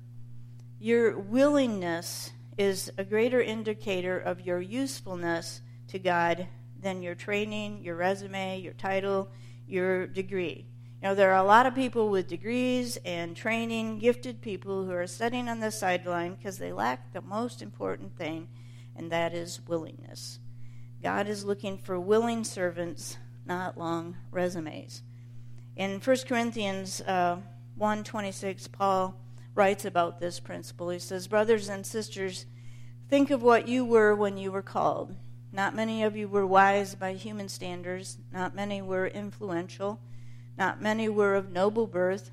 Your 0.78 1.18
willingness 1.18 2.30
is 2.58 2.92
a 2.98 3.04
greater 3.04 3.40
indicator 3.40 4.18
of 4.18 4.42
your 4.42 4.60
usefulness 4.60 5.62
to 5.88 5.98
God 5.98 6.46
than 6.78 7.00
your 7.00 7.14
training, 7.14 7.82
your 7.82 7.96
resume, 7.96 8.60
your 8.60 8.74
title, 8.74 9.30
your 9.66 10.06
degree. 10.06 10.66
You 11.00 11.08
know, 11.08 11.14
there 11.14 11.32
are 11.32 11.42
a 11.42 11.46
lot 11.46 11.64
of 11.64 11.74
people 11.74 12.10
with 12.10 12.28
degrees 12.28 12.98
and 12.98 13.34
training, 13.34 13.98
gifted 13.98 14.42
people 14.42 14.84
who 14.84 14.92
are 14.92 15.06
sitting 15.06 15.48
on 15.48 15.60
the 15.60 15.70
sideline 15.70 16.34
because 16.34 16.58
they 16.58 16.70
lack 16.70 17.14
the 17.14 17.22
most 17.22 17.62
important 17.62 18.14
thing, 18.18 18.48
and 18.94 19.10
that 19.10 19.32
is 19.32 19.66
willingness. 19.66 20.38
God 21.02 21.28
is 21.28 21.46
looking 21.46 21.78
for 21.78 21.98
willing 21.98 22.44
servants, 22.44 23.16
not 23.46 23.78
long 23.78 24.16
resumes. 24.30 25.02
In 25.76 26.00
1 26.00 26.16
Corinthians 26.26 27.02
uh, 27.02 27.36
1.26, 27.78 28.72
Paul 28.72 29.14
writes 29.54 29.84
about 29.84 30.18
this 30.18 30.40
principle. 30.40 30.88
He 30.88 30.98
says, 30.98 31.28
Brothers 31.28 31.68
and 31.68 31.84
sisters, 31.84 32.46
think 33.10 33.30
of 33.30 33.42
what 33.42 33.68
you 33.68 33.84
were 33.84 34.14
when 34.14 34.38
you 34.38 34.50
were 34.50 34.62
called. 34.62 35.14
Not 35.52 35.74
many 35.74 36.02
of 36.02 36.16
you 36.16 36.28
were 36.28 36.46
wise 36.46 36.94
by 36.94 37.12
human 37.12 37.50
standards, 37.50 38.16
not 38.32 38.54
many 38.54 38.80
were 38.80 39.06
influential, 39.06 40.00
not 40.56 40.80
many 40.80 41.10
were 41.10 41.34
of 41.34 41.52
noble 41.52 41.86
birth. 41.86 42.30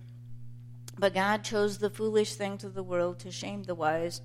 But 0.97 1.13
God 1.13 1.43
chose 1.43 1.79
the 1.79 1.89
foolish 1.89 2.35
things 2.35 2.63
of 2.63 2.75
the 2.75 2.83
world 2.83 3.19
to 3.19 3.31
shame 3.31 3.63
the 3.63 3.75
wise. 3.75 4.21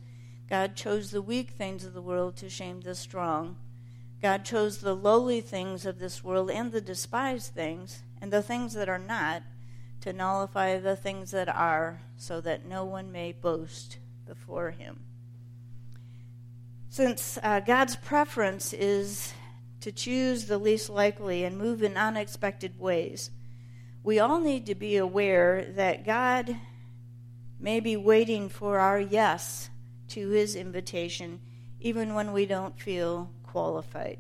God 0.49 0.77
chose 0.77 1.11
the 1.11 1.23
weak 1.23 1.51
things 1.51 1.85
of 1.85 1.93
the 1.93 2.03
world 2.03 2.37
to 2.37 2.49
shame 2.49 2.83
the 2.83 2.95
strong. 2.95 3.57
God 4.23 4.45
chose 4.45 4.79
the 4.79 4.95
lowly 4.95 5.41
things 5.41 5.85
of 5.87 5.99
this 5.99 6.23
world 6.23 6.53
and 6.53 6.71
the 6.71 6.81
despised 6.81 7.53
things 7.53 8.03
and 8.21 8.33
the 8.33 8.43
things 8.43 8.75
that 8.75 8.89
are 8.89 8.99
not 8.99 9.43
to 10.01 10.13
nullify 10.13 10.79
the 10.79 10.97
things 10.97 11.31
that 11.33 11.49
are, 11.49 12.03
so 12.17 12.41
that 12.41 12.67
no 12.67 12.85
one 12.85 13.11
may 13.11 13.33
boast 13.33 13.99
before 14.27 14.71
him. 14.71 15.01
Since 16.89 17.39
uh, 17.43 17.61
God's 17.61 17.97
preference 17.97 18.73
is 18.73 19.33
to 19.81 19.93
choose 19.93 20.47
the 20.47 20.59
least 20.59 20.89
likely 20.89 21.45
and 21.45 21.59
move 21.59 21.83
in 21.83 21.97
unexpected 21.97 22.79
ways, 22.79 23.31
we 24.03 24.19
all 24.19 24.41
need 24.41 24.67
to 24.67 24.75
be 24.75 24.97
aware 24.97 25.65
that 25.77 26.07
God 26.07 26.57
may 27.61 27.81
be 27.81 27.97
waiting 27.97 28.49
for 28.49 28.79
our 28.79 29.01
yes 29.01 29.71
to 30.09 30.29
his 30.31 30.57
invitation, 30.57 31.41
even 31.81 32.15
when 32.15 32.33
we 32.33 32.47
don't 32.47 32.81
feel 32.81 33.31
qualified. 33.43 34.19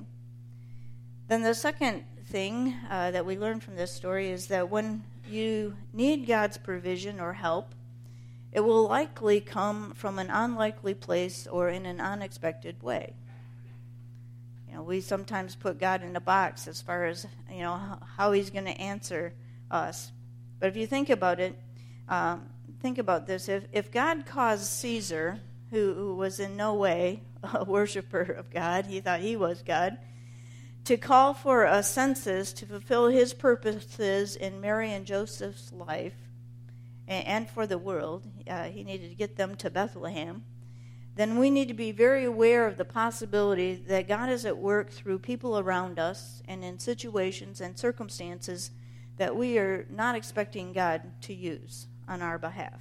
Then 1.29 1.43
the 1.43 1.55
second 1.55 2.05
thing 2.27 2.75
uh, 2.91 3.11
that 3.11 3.27
we 3.27 3.37
learn 3.37 3.61
from 3.61 3.77
this 3.77 3.93
story 3.93 4.31
is 4.31 4.47
that 4.47 4.71
when 4.71 5.05
you 5.29 5.77
need 5.93 6.27
God's 6.27 6.57
provision 6.57 7.21
or 7.21 7.35
help, 7.35 7.75
it 8.51 8.61
will 8.61 8.89
likely 8.89 9.41
come 9.41 9.93
from 9.93 10.19
an 10.19 10.31
unlikely 10.31 10.95
place 10.95 11.47
or 11.47 11.69
in 11.69 11.85
an 11.85 12.01
unexpected 12.01 12.83
way. 12.83 13.13
You 14.69 14.77
know, 14.77 14.83
we 14.83 15.03
sometimes 15.03 15.55
put 15.55 15.79
God 15.79 16.03
in 16.03 16.17
a 16.17 16.21
box 16.21 16.67
as 16.67 16.81
far 16.81 17.05
as, 17.05 17.27
you 17.51 17.61
know, 17.61 17.99
how 18.17 18.33
he's 18.33 18.49
going 18.49 18.65
to 18.65 18.81
answer 18.81 19.35
us. 19.71 20.11
But 20.61 20.69
if 20.69 20.77
you 20.77 20.87
think 20.87 21.11
about 21.11 21.41
it, 21.41 21.59
um, 22.09 22.49
think 22.81 22.97
about 22.97 23.27
this. 23.27 23.51
If, 23.51 23.65
if 23.73 23.93
God 23.93 24.25
caused 24.25 24.65
Caesar, 24.65 25.41
who, 25.71 25.93
who 25.93 26.15
was 26.15 26.41
in 26.41 26.57
no 26.57 26.75
way 26.75 27.21
a 27.43 27.65
worshiper 27.65 28.23
of 28.23 28.51
God, 28.51 28.87
he 28.87 29.01
thought 29.01 29.21
he 29.21 29.37
was 29.37 29.63
God, 29.63 29.99
to 30.89 30.97
call 30.97 31.35
for 31.35 31.65
a 31.65 31.83
census 31.83 32.51
to 32.55 32.65
fulfill 32.65 33.09
his 33.09 33.35
purposes 33.35 34.35
in 34.35 34.59
Mary 34.59 34.91
and 34.91 35.05
Joseph's 35.05 35.71
life 35.71 36.15
and, 37.07 37.27
and 37.27 37.51
for 37.51 37.67
the 37.67 37.77
world, 37.77 38.27
uh, 38.49 38.65
he 38.65 38.85
needed 38.85 39.11
to 39.11 39.15
get 39.15 39.37
them 39.37 39.55
to 39.57 39.69
Bethlehem, 39.69 40.45
then 41.15 41.39
we 41.39 41.51
need 41.51 41.69
to 41.69 41.75
be 41.75 41.93
very 41.93 42.25
aware 42.25 42.67
of 42.67 42.79
the 42.79 42.87
possibility 42.87 43.75
that 43.75 44.09
God 44.09 44.31
is 44.31 44.47
at 44.47 44.57
work 44.57 44.89
through 44.89 45.19
people 45.19 45.59
around 45.59 45.99
us 45.99 46.43
and 46.49 46.65
in 46.65 46.79
situations 46.79 47.61
and 47.61 47.79
circumstances 47.79 48.71
that 49.19 49.37
we 49.37 49.59
are 49.59 49.87
not 49.91 50.15
expecting 50.15 50.73
God 50.73 51.03
to 51.23 51.35
use 51.35 51.87
on 52.09 52.23
our 52.23 52.39
behalf. 52.39 52.81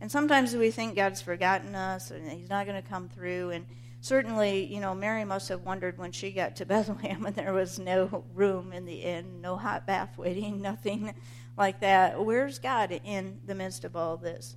And 0.00 0.10
sometimes 0.10 0.56
we 0.56 0.72
think 0.72 0.96
God's 0.96 1.22
forgotten 1.22 1.76
us 1.76 2.10
and 2.10 2.28
He's 2.28 2.50
not 2.50 2.66
going 2.66 2.82
to 2.82 2.88
come 2.88 3.08
through. 3.08 3.50
And 3.50 3.66
certainly, 4.00 4.64
you 4.64 4.80
know, 4.80 4.94
Mary 4.94 5.24
must 5.24 5.48
have 5.48 5.62
wondered 5.62 5.98
when 5.98 6.12
she 6.12 6.32
got 6.32 6.56
to 6.56 6.66
Bethlehem 6.66 7.26
and 7.26 7.36
there 7.36 7.52
was 7.52 7.78
no 7.78 8.24
room 8.34 8.72
in 8.72 8.84
the 8.84 9.02
inn, 9.02 9.40
no 9.40 9.56
hot 9.56 9.86
bath 9.86 10.16
waiting, 10.18 10.60
nothing 10.62 11.14
like 11.56 11.80
that. 11.80 12.24
Where's 12.24 12.58
God 12.58 13.00
in 13.04 13.40
the 13.46 13.54
midst 13.54 13.84
of 13.84 13.96
all 13.96 14.16
this? 14.16 14.56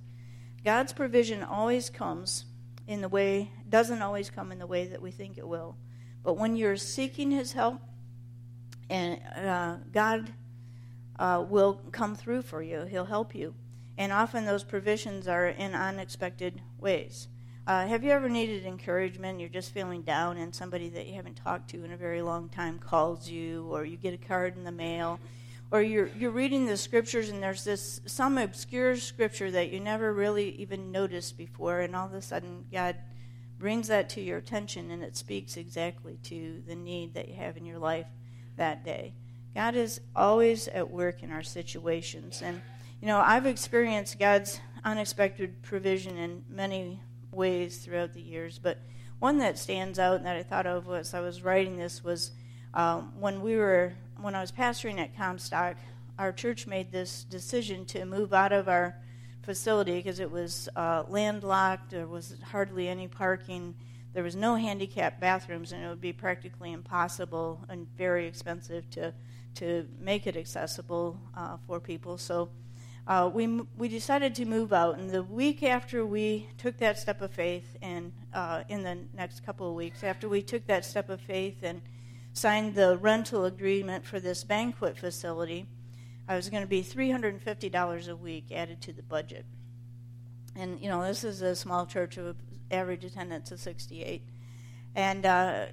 God's 0.64 0.92
provision 0.92 1.42
always 1.42 1.90
comes 1.90 2.46
in 2.86 3.00
the 3.00 3.08
way, 3.08 3.50
doesn't 3.68 4.02
always 4.02 4.30
come 4.30 4.52
in 4.52 4.58
the 4.58 4.66
way 4.66 4.86
that 4.86 5.02
we 5.02 5.10
think 5.10 5.38
it 5.38 5.46
will. 5.46 5.76
But 6.22 6.34
when 6.34 6.56
you're 6.56 6.76
seeking 6.76 7.30
His 7.30 7.52
help, 7.52 7.80
and 8.88 9.20
uh, 9.36 9.76
God 9.92 10.32
uh, 11.18 11.44
will 11.48 11.80
come 11.92 12.14
through 12.14 12.42
for 12.42 12.62
you, 12.62 12.84
He'll 12.84 13.04
help 13.04 13.34
you. 13.34 13.54
And 13.96 14.12
often 14.12 14.44
those 14.44 14.64
provisions 14.64 15.28
are 15.28 15.46
in 15.46 15.74
unexpected 15.74 16.60
ways. 16.78 17.28
Uh, 17.66 17.86
have 17.86 18.04
you 18.04 18.10
ever 18.10 18.28
needed 18.28 18.66
encouragement? 18.66 19.40
You're 19.40 19.48
just 19.48 19.72
feeling 19.72 20.02
down, 20.02 20.36
and 20.36 20.54
somebody 20.54 20.90
that 20.90 21.06
you 21.06 21.14
haven't 21.14 21.36
talked 21.36 21.70
to 21.70 21.82
in 21.82 21.92
a 21.92 21.96
very 21.96 22.20
long 22.20 22.50
time 22.50 22.78
calls 22.78 23.26
you, 23.26 23.66
or 23.70 23.86
you 23.86 23.96
get 23.96 24.12
a 24.12 24.18
card 24.18 24.54
in 24.54 24.64
the 24.64 24.72
mail, 24.72 25.18
or 25.70 25.80
you're 25.80 26.08
you're 26.08 26.30
reading 26.30 26.66
the 26.66 26.76
scriptures 26.76 27.30
and 27.30 27.42
there's 27.42 27.64
this 27.64 28.02
some 28.04 28.36
obscure 28.36 28.96
scripture 28.96 29.50
that 29.50 29.70
you 29.70 29.80
never 29.80 30.12
really 30.12 30.50
even 30.56 30.92
noticed 30.92 31.38
before, 31.38 31.80
and 31.80 31.96
all 31.96 32.06
of 32.06 32.12
a 32.12 32.20
sudden 32.20 32.66
God 32.70 32.96
brings 33.58 33.88
that 33.88 34.10
to 34.10 34.20
your 34.20 34.38
attention 34.38 34.90
and 34.90 35.02
it 35.02 35.16
speaks 35.16 35.56
exactly 35.56 36.18
to 36.24 36.62
the 36.66 36.74
need 36.74 37.14
that 37.14 37.28
you 37.28 37.34
have 37.34 37.56
in 37.56 37.64
your 37.64 37.78
life 37.78 38.06
that 38.56 38.84
day. 38.84 39.14
God 39.54 39.74
is 39.74 40.02
always 40.14 40.68
at 40.68 40.90
work 40.90 41.22
in 41.22 41.30
our 41.30 41.42
situations. 41.42 42.42
And, 42.42 42.60
you 43.00 43.06
know, 43.06 43.20
I've 43.20 43.46
experienced 43.46 44.18
God's 44.18 44.60
unexpected 44.84 45.62
provision 45.62 46.18
in 46.18 46.44
many 46.50 47.00
ways 47.34 47.78
throughout 47.78 48.14
the 48.14 48.20
years, 48.20 48.58
but 48.58 48.78
one 49.18 49.38
that 49.38 49.58
stands 49.58 49.98
out 49.98 50.16
and 50.16 50.26
that 50.26 50.36
I 50.36 50.42
thought 50.42 50.66
of 50.66 50.90
as 50.92 51.14
I 51.14 51.20
was 51.20 51.42
writing 51.42 51.76
this 51.76 52.04
was 52.04 52.32
um, 52.74 53.12
when 53.18 53.40
we 53.40 53.56
were, 53.56 53.92
when 54.20 54.34
I 54.34 54.40
was 54.40 54.52
pastoring 54.52 54.98
at 54.98 55.16
Comstock, 55.16 55.76
our 56.18 56.32
church 56.32 56.66
made 56.66 56.92
this 56.92 57.24
decision 57.24 57.84
to 57.86 58.04
move 58.04 58.32
out 58.32 58.52
of 58.52 58.68
our 58.68 58.96
facility 59.42 59.96
because 59.96 60.20
it 60.20 60.30
was 60.30 60.68
uh, 60.76 61.04
landlocked. 61.08 61.90
There 61.90 62.06
was 62.06 62.36
hardly 62.50 62.88
any 62.88 63.08
parking. 63.08 63.74
There 64.12 64.22
was 64.22 64.36
no 64.36 64.56
handicap 64.56 65.20
bathrooms, 65.20 65.72
and 65.72 65.84
it 65.84 65.88
would 65.88 66.00
be 66.00 66.12
practically 66.12 66.72
impossible 66.72 67.60
and 67.68 67.86
very 67.96 68.26
expensive 68.26 68.88
to 68.90 69.12
to 69.56 69.86
make 70.00 70.26
it 70.26 70.36
accessible 70.36 71.16
uh, 71.36 71.56
for 71.66 71.78
people. 71.78 72.18
So 72.18 72.48
uh, 73.06 73.30
we 73.32 73.46
we 73.76 73.88
decided 73.88 74.34
to 74.36 74.44
move 74.44 74.72
out, 74.72 74.98
and 74.98 75.10
the 75.10 75.22
week 75.22 75.62
after 75.62 76.06
we 76.06 76.48
took 76.56 76.78
that 76.78 76.98
step 76.98 77.20
of 77.20 77.30
faith, 77.30 77.76
and 77.82 78.12
uh, 78.32 78.64
in 78.68 78.82
the 78.82 78.98
next 79.14 79.44
couple 79.44 79.68
of 79.68 79.74
weeks 79.74 80.02
after 80.02 80.28
we 80.28 80.40
took 80.42 80.66
that 80.66 80.84
step 80.84 81.10
of 81.10 81.20
faith 81.20 81.62
and 81.62 81.82
signed 82.32 82.74
the 82.74 82.98
rental 82.98 83.44
agreement 83.44 84.04
for 84.04 84.18
this 84.18 84.42
banquet 84.42 84.98
facility, 84.98 85.66
I 86.26 86.36
was 86.36 86.48
going 86.48 86.62
to 86.62 86.68
be 86.68 86.82
$350 86.82 88.08
a 88.08 88.16
week 88.16 88.46
added 88.50 88.80
to 88.82 88.92
the 88.92 89.02
budget. 89.02 89.44
And, 90.56 90.80
you 90.80 90.88
know, 90.88 91.02
this 91.02 91.24
is 91.24 91.42
a 91.42 91.54
small 91.54 91.86
church 91.86 92.16
of 92.16 92.36
average 92.70 93.04
attendance 93.04 93.52
of 93.52 93.60
68. 93.60 94.22
And 94.94 95.26
uh, 95.26 95.66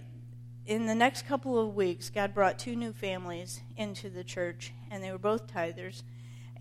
in 0.65 0.85
the 0.85 0.95
next 0.95 1.27
couple 1.27 1.59
of 1.59 1.75
weeks, 1.75 2.09
God 2.09 2.33
brought 2.33 2.59
two 2.59 2.75
new 2.75 2.93
families 2.93 3.61
into 3.77 4.09
the 4.09 4.23
church, 4.23 4.73
and 4.89 5.03
they 5.03 5.11
were 5.11 5.17
both 5.17 5.47
tithers. 5.47 6.03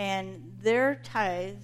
And 0.00 0.56
their 0.62 0.94
tithe 0.94 1.58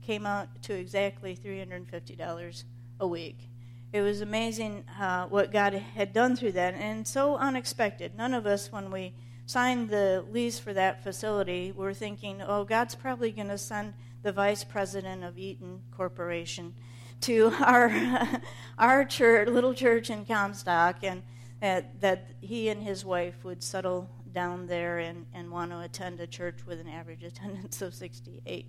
came 0.00 0.24
out 0.24 0.48
to 0.62 0.72
exactly 0.72 1.36
$350 1.36 2.64
a 2.98 3.06
week. 3.06 3.50
It 3.92 4.00
was 4.00 4.22
amazing 4.22 4.84
uh, 4.98 5.26
what 5.26 5.52
God 5.52 5.74
had 5.74 6.14
done 6.14 6.34
through 6.34 6.52
that, 6.52 6.72
and 6.76 7.06
so 7.06 7.36
unexpected. 7.36 8.16
None 8.16 8.32
of 8.32 8.46
us, 8.46 8.72
when 8.72 8.90
we 8.90 9.12
signed 9.44 9.90
the 9.90 10.24
lease 10.30 10.58
for 10.58 10.72
that 10.72 11.04
facility, 11.04 11.74
we're 11.76 11.92
thinking, 11.92 12.40
oh, 12.40 12.64
God's 12.64 12.94
probably 12.94 13.30
going 13.30 13.48
to 13.48 13.58
send 13.58 13.92
the 14.22 14.32
vice 14.32 14.64
president 14.64 15.22
of 15.22 15.38
Eaton 15.38 15.82
Corporation 15.94 16.72
to 17.20 17.52
our 17.60 18.40
our 18.78 19.04
church, 19.04 19.46
little 19.46 19.74
church 19.74 20.08
in 20.08 20.24
Comstock, 20.24 21.04
and 21.04 21.22
that, 21.60 22.00
that 22.00 22.30
he 22.40 22.70
and 22.70 22.82
his 22.82 23.04
wife 23.04 23.44
would 23.44 23.62
settle 23.62 24.08
down 24.34 24.66
there 24.66 24.98
and, 24.98 25.26
and 25.32 25.50
want 25.50 25.70
to 25.70 25.80
attend 25.80 26.20
a 26.20 26.26
church 26.26 26.66
with 26.66 26.80
an 26.80 26.88
average 26.88 27.22
attendance 27.24 27.80
of 27.80 27.94
68. 27.94 28.68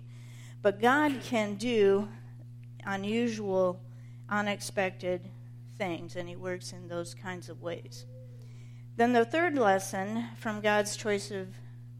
But 0.62 0.80
God 0.80 1.20
can 1.22 1.56
do 1.56 2.08
unusual, 2.84 3.80
unexpected 4.28 5.28
things, 5.76 6.16
and 6.16 6.28
He 6.28 6.36
works 6.36 6.72
in 6.72 6.88
those 6.88 7.14
kinds 7.14 7.48
of 7.48 7.60
ways. 7.60 8.06
Then 8.96 9.12
the 9.12 9.24
third 9.24 9.56
lesson 9.56 10.24
from 10.38 10.60
God's 10.60 10.96
choice 10.96 11.30
of 11.30 11.48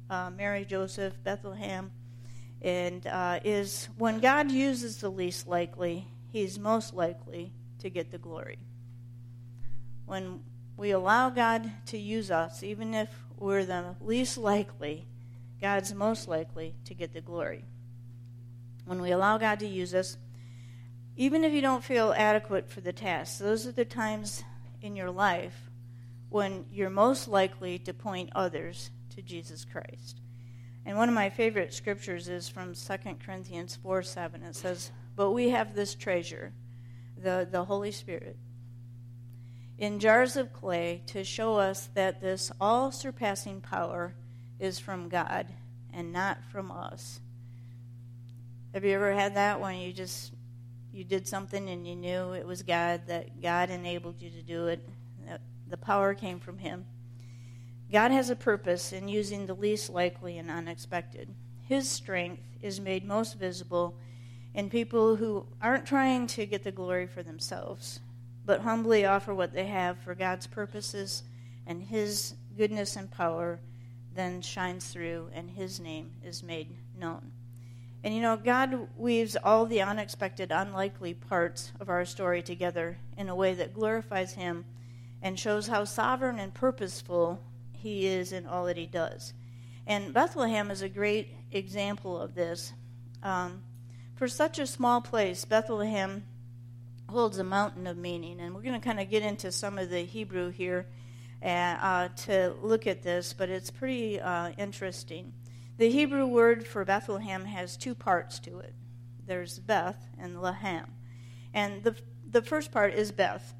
uh, 0.08 0.30
Mary, 0.30 0.64
Joseph, 0.64 1.14
Bethlehem, 1.22 1.90
and 2.62 3.06
uh, 3.06 3.40
is 3.44 3.88
when 3.98 4.20
God 4.20 4.50
uses 4.50 4.98
the 4.98 5.10
least 5.10 5.46
likely, 5.46 6.06
He's 6.32 6.58
most 6.58 6.94
likely 6.94 7.52
to 7.80 7.90
get 7.90 8.10
the 8.10 8.18
glory. 8.18 8.58
When 10.06 10.40
we 10.76 10.90
allow 10.90 11.30
God 11.30 11.70
to 11.86 11.98
use 11.98 12.30
us, 12.30 12.62
even 12.62 12.94
if 12.94 13.10
we're 13.36 13.64
the 13.64 13.96
least 14.00 14.38
likely, 14.38 15.06
God's 15.60 15.94
most 15.94 16.28
likely 16.28 16.74
to 16.84 16.94
get 16.94 17.12
the 17.12 17.20
glory. 17.20 17.64
When 18.84 19.00
we 19.00 19.10
allow 19.10 19.38
God 19.38 19.58
to 19.60 19.66
use 19.66 19.94
us, 19.94 20.16
even 21.16 21.44
if 21.44 21.52
you 21.52 21.60
don't 21.60 21.84
feel 21.84 22.14
adequate 22.16 22.68
for 22.68 22.80
the 22.80 22.92
task, 22.92 23.38
those 23.38 23.66
are 23.66 23.72
the 23.72 23.84
times 23.84 24.44
in 24.82 24.96
your 24.96 25.10
life 25.10 25.70
when 26.28 26.66
you're 26.70 26.90
most 26.90 27.28
likely 27.28 27.78
to 27.78 27.94
point 27.94 28.30
others 28.34 28.90
to 29.14 29.22
Jesus 29.22 29.64
Christ. 29.64 30.20
And 30.84 30.96
one 30.96 31.08
of 31.08 31.14
my 31.14 31.30
favorite 31.30 31.74
scriptures 31.74 32.28
is 32.28 32.48
from 32.48 32.74
2 32.74 32.96
Corinthians 33.24 33.76
4 33.76 34.02
7. 34.02 34.42
It 34.42 34.54
says, 34.54 34.92
But 35.16 35.32
we 35.32 35.50
have 35.50 35.74
this 35.74 35.94
treasure, 35.94 36.52
the, 37.16 37.48
the 37.50 37.64
Holy 37.64 37.90
Spirit, 37.90 38.36
in 39.78 39.98
jars 39.98 40.36
of 40.36 40.52
clay 40.52 41.02
to 41.06 41.24
show 41.24 41.56
us 41.56 41.88
that 41.94 42.20
this 42.20 42.50
all 42.60 42.90
surpassing 42.90 43.60
power 43.60 44.14
is 44.58 44.78
from 44.78 45.08
God 45.08 45.46
and 45.92 46.12
not 46.12 46.38
from 46.50 46.70
us. 46.70 47.20
Have 48.72 48.84
you 48.84 48.92
ever 48.92 49.12
had 49.12 49.36
that 49.36 49.60
when 49.60 49.78
you 49.78 49.92
just 49.92 50.32
you 50.92 51.04
did 51.04 51.28
something 51.28 51.68
and 51.68 51.86
you 51.86 51.94
knew 51.94 52.32
it 52.32 52.46
was 52.46 52.62
God 52.62 53.02
that 53.08 53.42
God 53.42 53.70
enabled 53.70 54.20
you 54.20 54.30
to 54.30 54.42
do 54.42 54.68
it 54.68 54.86
the 55.68 55.76
power 55.76 56.14
came 56.14 56.38
from 56.38 56.58
him. 56.58 56.84
God 57.90 58.10
has 58.10 58.30
a 58.30 58.36
purpose 58.36 58.92
in 58.92 59.08
using 59.08 59.46
the 59.46 59.54
least 59.54 59.90
likely 59.90 60.38
and 60.38 60.50
unexpected. 60.50 61.28
His 61.62 61.88
strength 61.88 62.42
is 62.62 62.80
made 62.80 63.04
most 63.04 63.38
visible 63.38 63.96
in 64.54 64.70
people 64.70 65.16
who 65.16 65.46
aren't 65.60 65.86
trying 65.86 66.26
to 66.28 66.46
get 66.46 66.64
the 66.64 66.72
glory 66.72 67.06
for 67.06 67.22
themselves, 67.22 68.00
but 68.46 68.60
humbly 68.60 69.04
offer 69.04 69.34
what 69.34 69.52
they 69.52 69.66
have 69.66 69.98
for 69.98 70.14
God's 70.14 70.46
purposes, 70.46 71.24
and 71.66 71.82
His 71.82 72.34
goodness 72.56 72.96
and 72.96 73.10
power 73.10 73.60
then 74.14 74.40
shines 74.40 74.86
through, 74.88 75.28
and 75.34 75.50
His 75.50 75.78
name 75.78 76.12
is 76.24 76.42
made 76.42 76.74
known. 76.98 77.32
And 78.02 78.14
you 78.14 78.22
know, 78.22 78.36
God 78.36 78.88
weaves 78.96 79.36
all 79.36 79.66
the 79.66 79.82
unexpected, 79.82 80.52
unlikely 80.52 81.12
parts 81.12 81.72
of 81.80 81.90
our 81.90 82.04
story 82.04 82.40
together 82.42 82.96
in 83.18 83.28
a 83.28 83.34
way 83.34 83.52
that 83.54 83.74
glorifies 83.74 84.32
Him 84.32 84.64
and 85.22 85.38
shows 85.38 85.66
how 85.66 85.84
sovereign 85.84 86.38
and 86.38 86.54
purposeful 86.54 87.40
he 87.72 88.06
is 88.06 88.32
in 88.32 88.46
all 88.46 88.66
that 88.66 88.76
he 88.76 88.86
does. 88.86 89.32
And 89.86 90.12
Bethlehem 90.12 90.70
is 90.70 90.82
a 90.82 90.88
great 90.88 91.28
example 91.52 92.20
of 92.20 92.34
this. 92.34 92.72
Um, 93.22 93.62
for 94.16 94.28
such 94.28 94.58
a 94.58 94.66
small 94.66 95.00
place, 95.00 95.44
Bethlehem 95.44 96.24
holds 97.08 97.38
a 97.38 97.44
mountain 97.44 97.86
of 97.86 97.96
meaning. 97.96 98.40
And 98.40 98.54
we're 98.54 98.62
going 98.62 98.80
to 98.80 98.84
kind 98.84 99.00
of 99.00 99.10
get 99.10 99.22
into 99.22 99.52
some 99.52 99.78
of 99.78 99.90
the 99.90 100.00
Hebrew 100.00 100.50
here 100.50 100.86
uh, 101.42 101.46
uh, 101.46 102.08
to 102.08 102.54
look 102.62 102.86
at 102.86 103.02
this, 103.02 103.32
but 103.32 103.48
it's 103.48 103.70
pretty 103.70 104.20
uh, 104.20 104.50
interesting. 104.58 105.32
The 105.78 105.90
Hebrew 105.90 106.26
word 106.26 106.66
for 106.66 106.84
Bethlehem 106.84 107.44
has 107.44 107.76
two 107.76 107.94
parts 107.94 108.38
to 108.40 108.58
it 108.58 108.74
there's 109.26 109.58
Beth 109.58 110.08
and 110.18 110.36
Lahem. 110.36 110.86
And 111.52 111.82
the, 111.82 111.96
the 112.30 112.42
first 112.42 112.70
part 112.70 112.94
is 112.94 113.10
Beth. 113.10 113.54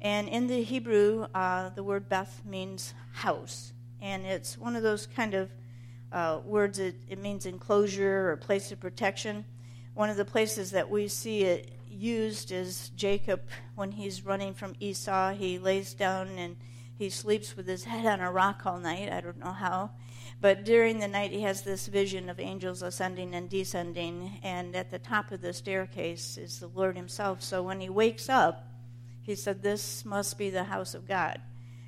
And 0.00 0.28
in 0.28 0.48
the 0.48 0.62
Hebrew, 0.62 1.26
uh, 1.32 1.68
the 1.70 1.84
word 1.84 2.08
Beth 2.08 2.42
means 2.44 2.92
house. 3.12 3.72
And 4.00 4.26
it's 4.26 4.58
one 4.58 4.74
of 4.74 4.82
those 4.82 5.06
kind 5.06 5.34
of 5.34 5.50
uh, 6.10 6.40
words, 6.44 6.78
it, 6.80 6.96
it 7.08 7.18
means 7.20 7.46
enclosure 7.46 8.30
or 8.30 8.36
place 8.36 8.72
of 8.72 8.80
protection. 8.80 9.44
One 9.94 10.10
of 10.10 10.16
the 10.16 10.24
places 10.24 10.72
that 10.72 10.90
we 10.90 11.06
see 11.06 11.44
it 11.44 11.70
used 11.92 12.50
is 12.50 12.90
Jacob 12.90 13.42
when 13.74 13.92
he's 13.92 14.24
running 14.24 14.54
from 14.54 14.74
Esau. 14.80 15.32
He 15.32 15.58
lays 15.58 15.94
down 15.94 16.28
and 16.38 16.56
he 16.96 17.10
sleeps 17.10 17.56
with 17.56 17.66
his 17.66 17.84
head 17.84 18.06
on 18.06 18.20
a 18.20 18.30
rock 18.30 18.62
all 18.64 18.78
night. 18.78 19.10
I 19.10 19.20
don't 19.20 19.38
know 19.38 19.52
how. 19.52 19.90
But 20.40 20.64
during 20.64 20.98
the 20.98 21.08
night, 21.08 21.30
he 21.30 21.42
has 21.42 21.62
this 21.62 21.86
vision 21.86 22.28
of 22.28 22.40
angels 22.40 22.82
ascending 22.82 23.34
and 23.34 23.48
descending. 23.48 24.40
And 24.42 24.74
at 24.74 24.90
the 24.90 24.98
top 24.98 25.30
of 25.30 25.40
the 25.40 25.52
staircase 25.52 26.36
is 26.36 26.58
the 26.58 26.66
Lord 26.68 26.96
himself. 26.96 27.42
So 27.42 27.62
when 27.62 27.80
he 27.80 27.88
wakes 27.88 28.28
up, 28.28 28.66
he 29.22 29.34
said, 29.34 29.62
This 29.62 30.04
must 30.04 30.38
be 30.38 30.50
the 30.50 30.64
house 30.64 30.94
of 30.94 31.06
God. 31.06 31.40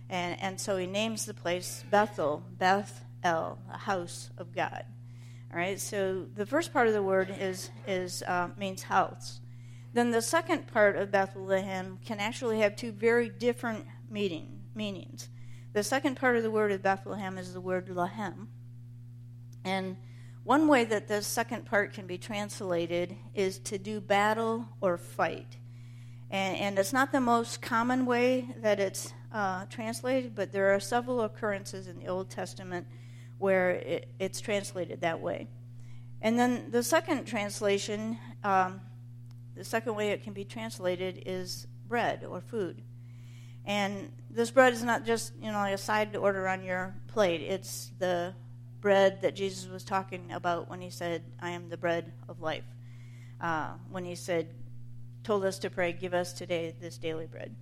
And, 0.09 0.41
and 0.41 0.61
so 0.61 0.77
he 0.77 0.87
names 0.87 1.27
the 1.27 1.35
place 1.35 1.85
Bethel, 1.91 2.43
Beth 2.59 3.05
El, 3.23 3.59
a 3.73 3.79
house 3.79 4.31
of 4.39 4.55
God. 4.55 4.85
All 5.53 5.59
right, 5.59 5.81
so 5.81 6.27
the 6.35 6.47
first 6.47 6.73
part 6.73 6.89
of 6.89 6.95
the 6.95 7.03
word 7.03 7.35
is, 7.41 7.71
is 7.87 8.23
uh, 8.25 8.49
means 8.57 8.83
house. 8.83 9.41
Then 9.95 10.11
the 10.11 10.21
second 10.21 10.67
part 10.67 10.97
of 10.97 11.13
Bethlehem 11.13 12.01
can 12.05 12.19
actually 12.19 12.59
have 12.59 12.75
two 12.75 12.91
very 12.91 13.29
different 13.29 13.87
meaning, 14.11 14.61
meanings. 14.75 15.29
The 15.73 15.85
second 15.85 16.17
part 16.17 16.37
of 16.37 16.43
the 16.43 16.51
word 16.51 16.73
of 16.73 16.83
Bethlehem 16.83 17.39
is 17.39 17.55
the 17.55 17.61
word 17.61 17.87
lahem. 17.87 18.49
And 19.65 19.97
one 20.43 20.67
way 20.67 20.85
that 20.85 21.07
the 21.07 21.23
second 21.23 21.65
part 21.65 21.95
can 21.95 22.09
be 22.09 22.19
translated 22.19 23.17
is 23.35 23.59
to 23.61 23.79
do 23.79 24.01
battle 24.01 24.69
or 24.81 24.99
fight. 24.99 25.57
And, 26.29 26.57
and 26.59 26.79
it's 26.79 26.93
not 26.93 27.13
the 27.13 27.21
most 27.21 27.63
common 27.63 28.05
way 28.05 28.49
that 28.59 28.81
it's 28.81 29.13
uh, 29.33 29.67
translated, 29.67 30.35
but 30.35 30.51
there 30.51 30.75
are 30.75 30.81
several 30.81 31.23
occurrences 31.23 31.87
in 31.87 32.01
the 32.01 32.09
Old 32.09 32.31
Testament 32.31 32.89
where 33.39 33.71
it, 33.71 34.09
it's 34.19 34.41
translated 34.41 35.03
that 35.03 35.21
way. 35.21 35.47
And 36.21 36.37
then 36.37 36.73
the 36.73 36.83
second 36.83 37.27
translation, 37.27 38.19
um, 38.43 38.81
the 39.55 39.65
second 39.65 39.95
way 39.95 40.11
it 40.11 40.25
can 40.25 40.33
be 40.33 40.45
translated 40.45 41.23
is 41.27 41.67
bread 41.89 42.25
or 42.25 42.41
food. 42.41 42.83
And 43.65 44.13
this 44.31 44.51
bread 44.51 44.73
is 44.73 44.83
not 44.83 45.07
just, 45.07 45.33
you 45.41 45.51
know, 45.51 45.59
like 45.59 45.75
a 45.75 45.79
side 45.79 46.15
order 46.17 46.49
on 46.49 46.63
your 46.63 46.95
plate. 47.07 47.41
It's 47.41 47.91
the 47.99 48.35
bread 48.81 49.23
that 49.23 49.35
Jesus 49.35 49.69
was 49.69 49.85
talking 49.85 50.33
about 50.33 50.69
when 50.69 50.81
he 50.81 50.91
said, 50.91 51.23
I 51.41 51.51
am 51.51 51.71
the 51.71 51.77
bread 51.77 52.13
of 52.29 52.41
life. 52.41 52.65
Uh, 53.41 53.73
when 53.91 54.05
he 54.05 54.15
said, 54.15 54.49
told 55.23 55.45
us 55.45 55.59
to 55.61 55.71
pray, 55.71 55.93
give 55.93 56.13
us 56.13 56.33
today 56.33 56.75
this 56.81 56.99
daily 56.99 57.27
bread. 57.27 57.57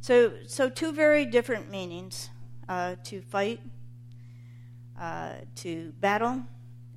So, 0.00 0.34
so 0.46 0.68
two 0.68 0.92
very 0.92 1.26
different 1.26 1.70
meanings 1.70 2.30
uh, 2.68 2.94
to 3.04 3.20
fight, 3.22 3.60
uh, 5.00 5.32
to 5.56 5.92
battle, 5.98 6.42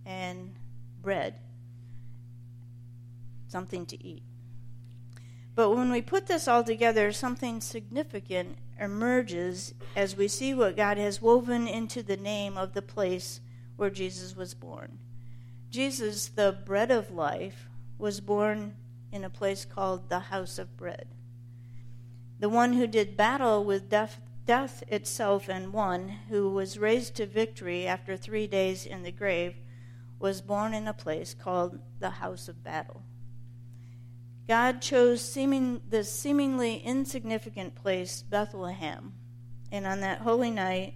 and 0.05 0.55
bread, 1.01 1.36
something 3.49 3.85
to 3.88 4.01
eat. 4.01 4.23
But 5.55 5.71
when 5.71 5.91
we 5.91 6.01
put 6.01 6.27
this 6.27 6.47
all 6.47 6.63
together, 6.63 7.12
something 7.12 7.59
significant 7.59 8.57
emerges 8.79 9.73
as 9.93 10.15
we 10.15 10.29
see 10.29 10.53
what 10.53 10.77
God 10.77 10.97
has 10.97 11.21
woven 11.21 11.67
into 11.67 12.01
the 12.01 12.15
name 12.15 12.57
of 12.57 12.73
the 12.73 12.81
place 12.81 13.41
where 13.75 13.89
Jesus 13.89 14.35
was 14.35 14.53
born. 14.53 14.99
Jesus, 15.69 16.27
the 16.29 16.57
bread 16.65 16.91
of 16.91 17.12
life, 17.12 17.67
was 17.97 18.21
born 18.21 18.75
in 19.12 19.23
a 19.23 19.29
place 19.29 19.65
called 19.65 20.07
the 20.07 20.19
house 20.19 20.57
of 20.57 20.77
bread. 20.77 21.07
The 22.39 22.49
one 22.49 22.73
who 22.73 22.88
did 22.88 23.17
battle 23.17 23.65
with 23.65 23.89
death, 23.89 24.21
death 24.45 24.83
itself 24.88 25.49
and 25.49 25.73
won, 25.73 26.07
who 26.29 26.49
was 26.49 26.79
raised 26.79 27.15
to 27.15 27.25
victory 27.25 27.85
after 27.85 28.15
three 28.15 28.47
days 28.47 28.85
in 28.85 29.03
the 29.03 29.12
grave, 29.12 29.55
was 30.19 30.41
born 30.41 30.73
in 30.73 30.88
a 30.88 30.93
place 30.93 31.33
called 31.33 31.79
the 31.99 32.12
house 32.12 32.47
of 32.47 32.63
battle. 32.63 33.03
God 34.49 34.81
chose 34.81 35.21
seeming, 35.21 35.79
the 35.91 36.03
seemingly 36.03 36.77
insignificant 36.77 37.75
place, 37.75 38.23
Bethlehem, 38.23 39.13
and 39.71 39.85
on 39.85 39.99
that 39.99 40.21
holy 40.21 40.49
night, 40.49 40.95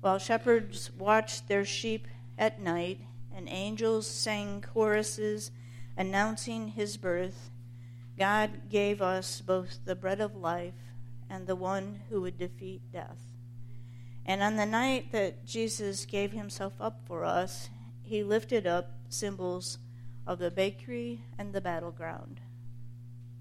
while 0.00 0.18
shepherds 0.18 0.90
watched 0.98 1.46
their 1.46 1.66
sheep 1.66 2.08
at 2.38 2.62
night, 2.62 2.98
and 3.36 3.46
angels 3.50 4.06
sang 4.06 4.62
choruses 4.62 5.50
announcing 5.98 6.68
his 6.68 6.96
birth, 6.96 7.50
God 8.18 8.70
gave 8.70 9.02
us 9.02 9.42
both 9.42 9.80
the 9.84 9.94
bread 9.94 10.22
of 10.22 10.34
life 10.34 10.72
and 11.28 11.46
the 11.46 11.56
one 11.56 12.00
who 12.08 12.22
would 12.22 12.38
defeat 12.38 12.90
death. 12.90 13.18
And 14.24 14.42
on 14.42 14.56
the 14.56 14.64
night 14.64 15.12
that 15.12 15.44
Jesus 15.44 16.06
gave 16.06 16.32
himself 16.32 16.72
up 16.80 17.02
for 17.04 17.22
us, 17.22 17.68
he 18.02 18.22
lifted 18.22 18.66
up 18.66 18.92
symbols 19.10 19.76
of 20.26 20.38
the 20.38 20.50
bakery 20.50 21.20
and 21.36 21.52
the 21.52 21.60
battleground, 21.60 22.40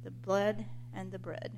the 0.04 0.12
blood 0.12 0.66
and 0.94 1.12
the 1.12 1.20
bread. 1.20 1.52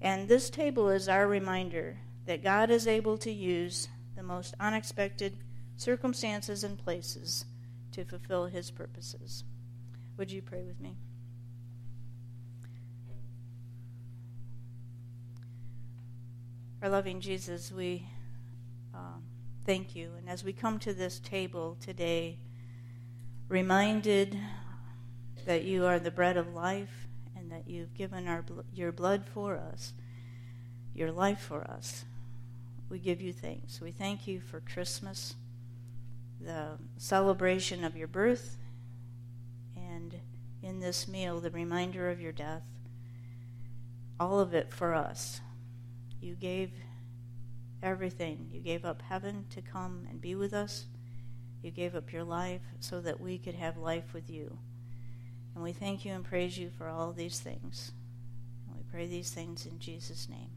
And 0.00 0.28
this 0.28 0.50
table 0.50 0.88
is 0.90 1.08
our 1.08 1.26
reminder 1.26 1.98
that 2.26 2.42
God 2.42 2.70
is 2.70 2.86
able 2.86 3.16
to 3.18 3.32
use 3.32 3.88
the 4.16 4.22
most 4.22 4.54
unexpected 4.60 5.36
circumstances 5.76 6.64
and 6.64 6.78
places 6.78 7.44
to 7.92 8.04
fulfill 8.04 8.46
his 8.46 8.70
purposes. 8.70 9.44
Would 10.16 10.30
you 10.30 10.42
pray 10.42 10.62
with 10.62 10.80
me? 10.80 10.96
Our 16.82 16.90
loving 16.90 17.20
Jesus, 17.20 17.72
we 17.72 18.06
uh, 18.94 19.18
thank 19.64 19.96
you. 19.96 20.10
And 20.18 20.28
as 20.28 20.44
we 20.44 20.52
come 20.52 20.78
to 20.80 20.92
this 20.92 21.18
table 21.18 21.78
today, 21.80 22.38
reminded 23.48 24.38
that 25.46 25.64
you 25.64 25.86
are 25.86 25.98
the 25.98 26.10
bread 26.10 26.36
of 26.36 26.54
life 26.54 27.06
that 27.54 27.70
you've 27.70 27.94
given 27.94 28.26
our 28.26 28.44
your 28.74 28.90
blood 28.90 29.24
for 29.32 29.56
us, 29.56 29.92
your 30.92 31.12
life 31.12 31.38
for 31.38 31.62
us, 31.62 32.04
we 32.88 32.98
give 32.98 33.20
you 33.20 33.32
thanks. 33.32 33.80
We 33.80 33.92
thank 33.92 34.26
you 34.26 34.40
for 34.40 34.60
Christmas, 34.60 35.34
the 36.40 36.78
celebration 36.96 37.84
of 37.84 37.96
your 37.96 38.08
birth, 38.08 38.56
and 39.76 40.16
in 40.62 40.80
this 40.80 41.06
meal, 41.06 41.40
the 41.40 41.50
reminder 41.50 42.10
of 42.10 42.20
your 42.20 42.32
death. 42.32 42.64
All 44.18 44.40
of 44.40 44.52
it 44.52 44.72
for 44.72 44.94
us. 44.94 45.40
You 46.20 46.34
gave 46.34 46.70
everything. 47.82 48.48
You 48.52 48.60
gave 48.60 48.84
up 48.84 49.02
heaven 49.02 49.44
to 49.50 49.60
come 49.60 50.06
and 50.10 50.20
be 50.20 50.34
with 50.34 50.54
us. 50.54 50.86
You 51.62 51.70
gave 51.70 51.94
up 51.94 52.12
your 52.12 52.24
life 52.24 52.62
so 52.80 53.00
that 53.00 53.20
we 53.20 53.38
could 53.38 53.54
have 53.54 53.76
life 53.76 54.12
with 54.12 54.28
you. 54.28 54.58
And 55.54 55.62
we 55.62 55.72
thank 55.72 56.04
you 56.04 56.12
and 56.12 56.24
praise 56.24 56.58
you 56.58 56.70
for 56.76 56.88
all 56.88 57.12
these 57.12 57.38
things. 57.38 57.92
And 58.66 58.76
we 58.76 58.82
pray 58.90 59.06
these 59.06 59.30
things 59.30 59.66
in 59.66 59.78
Jesus' 59.78 60.28
name. 60.28 60.50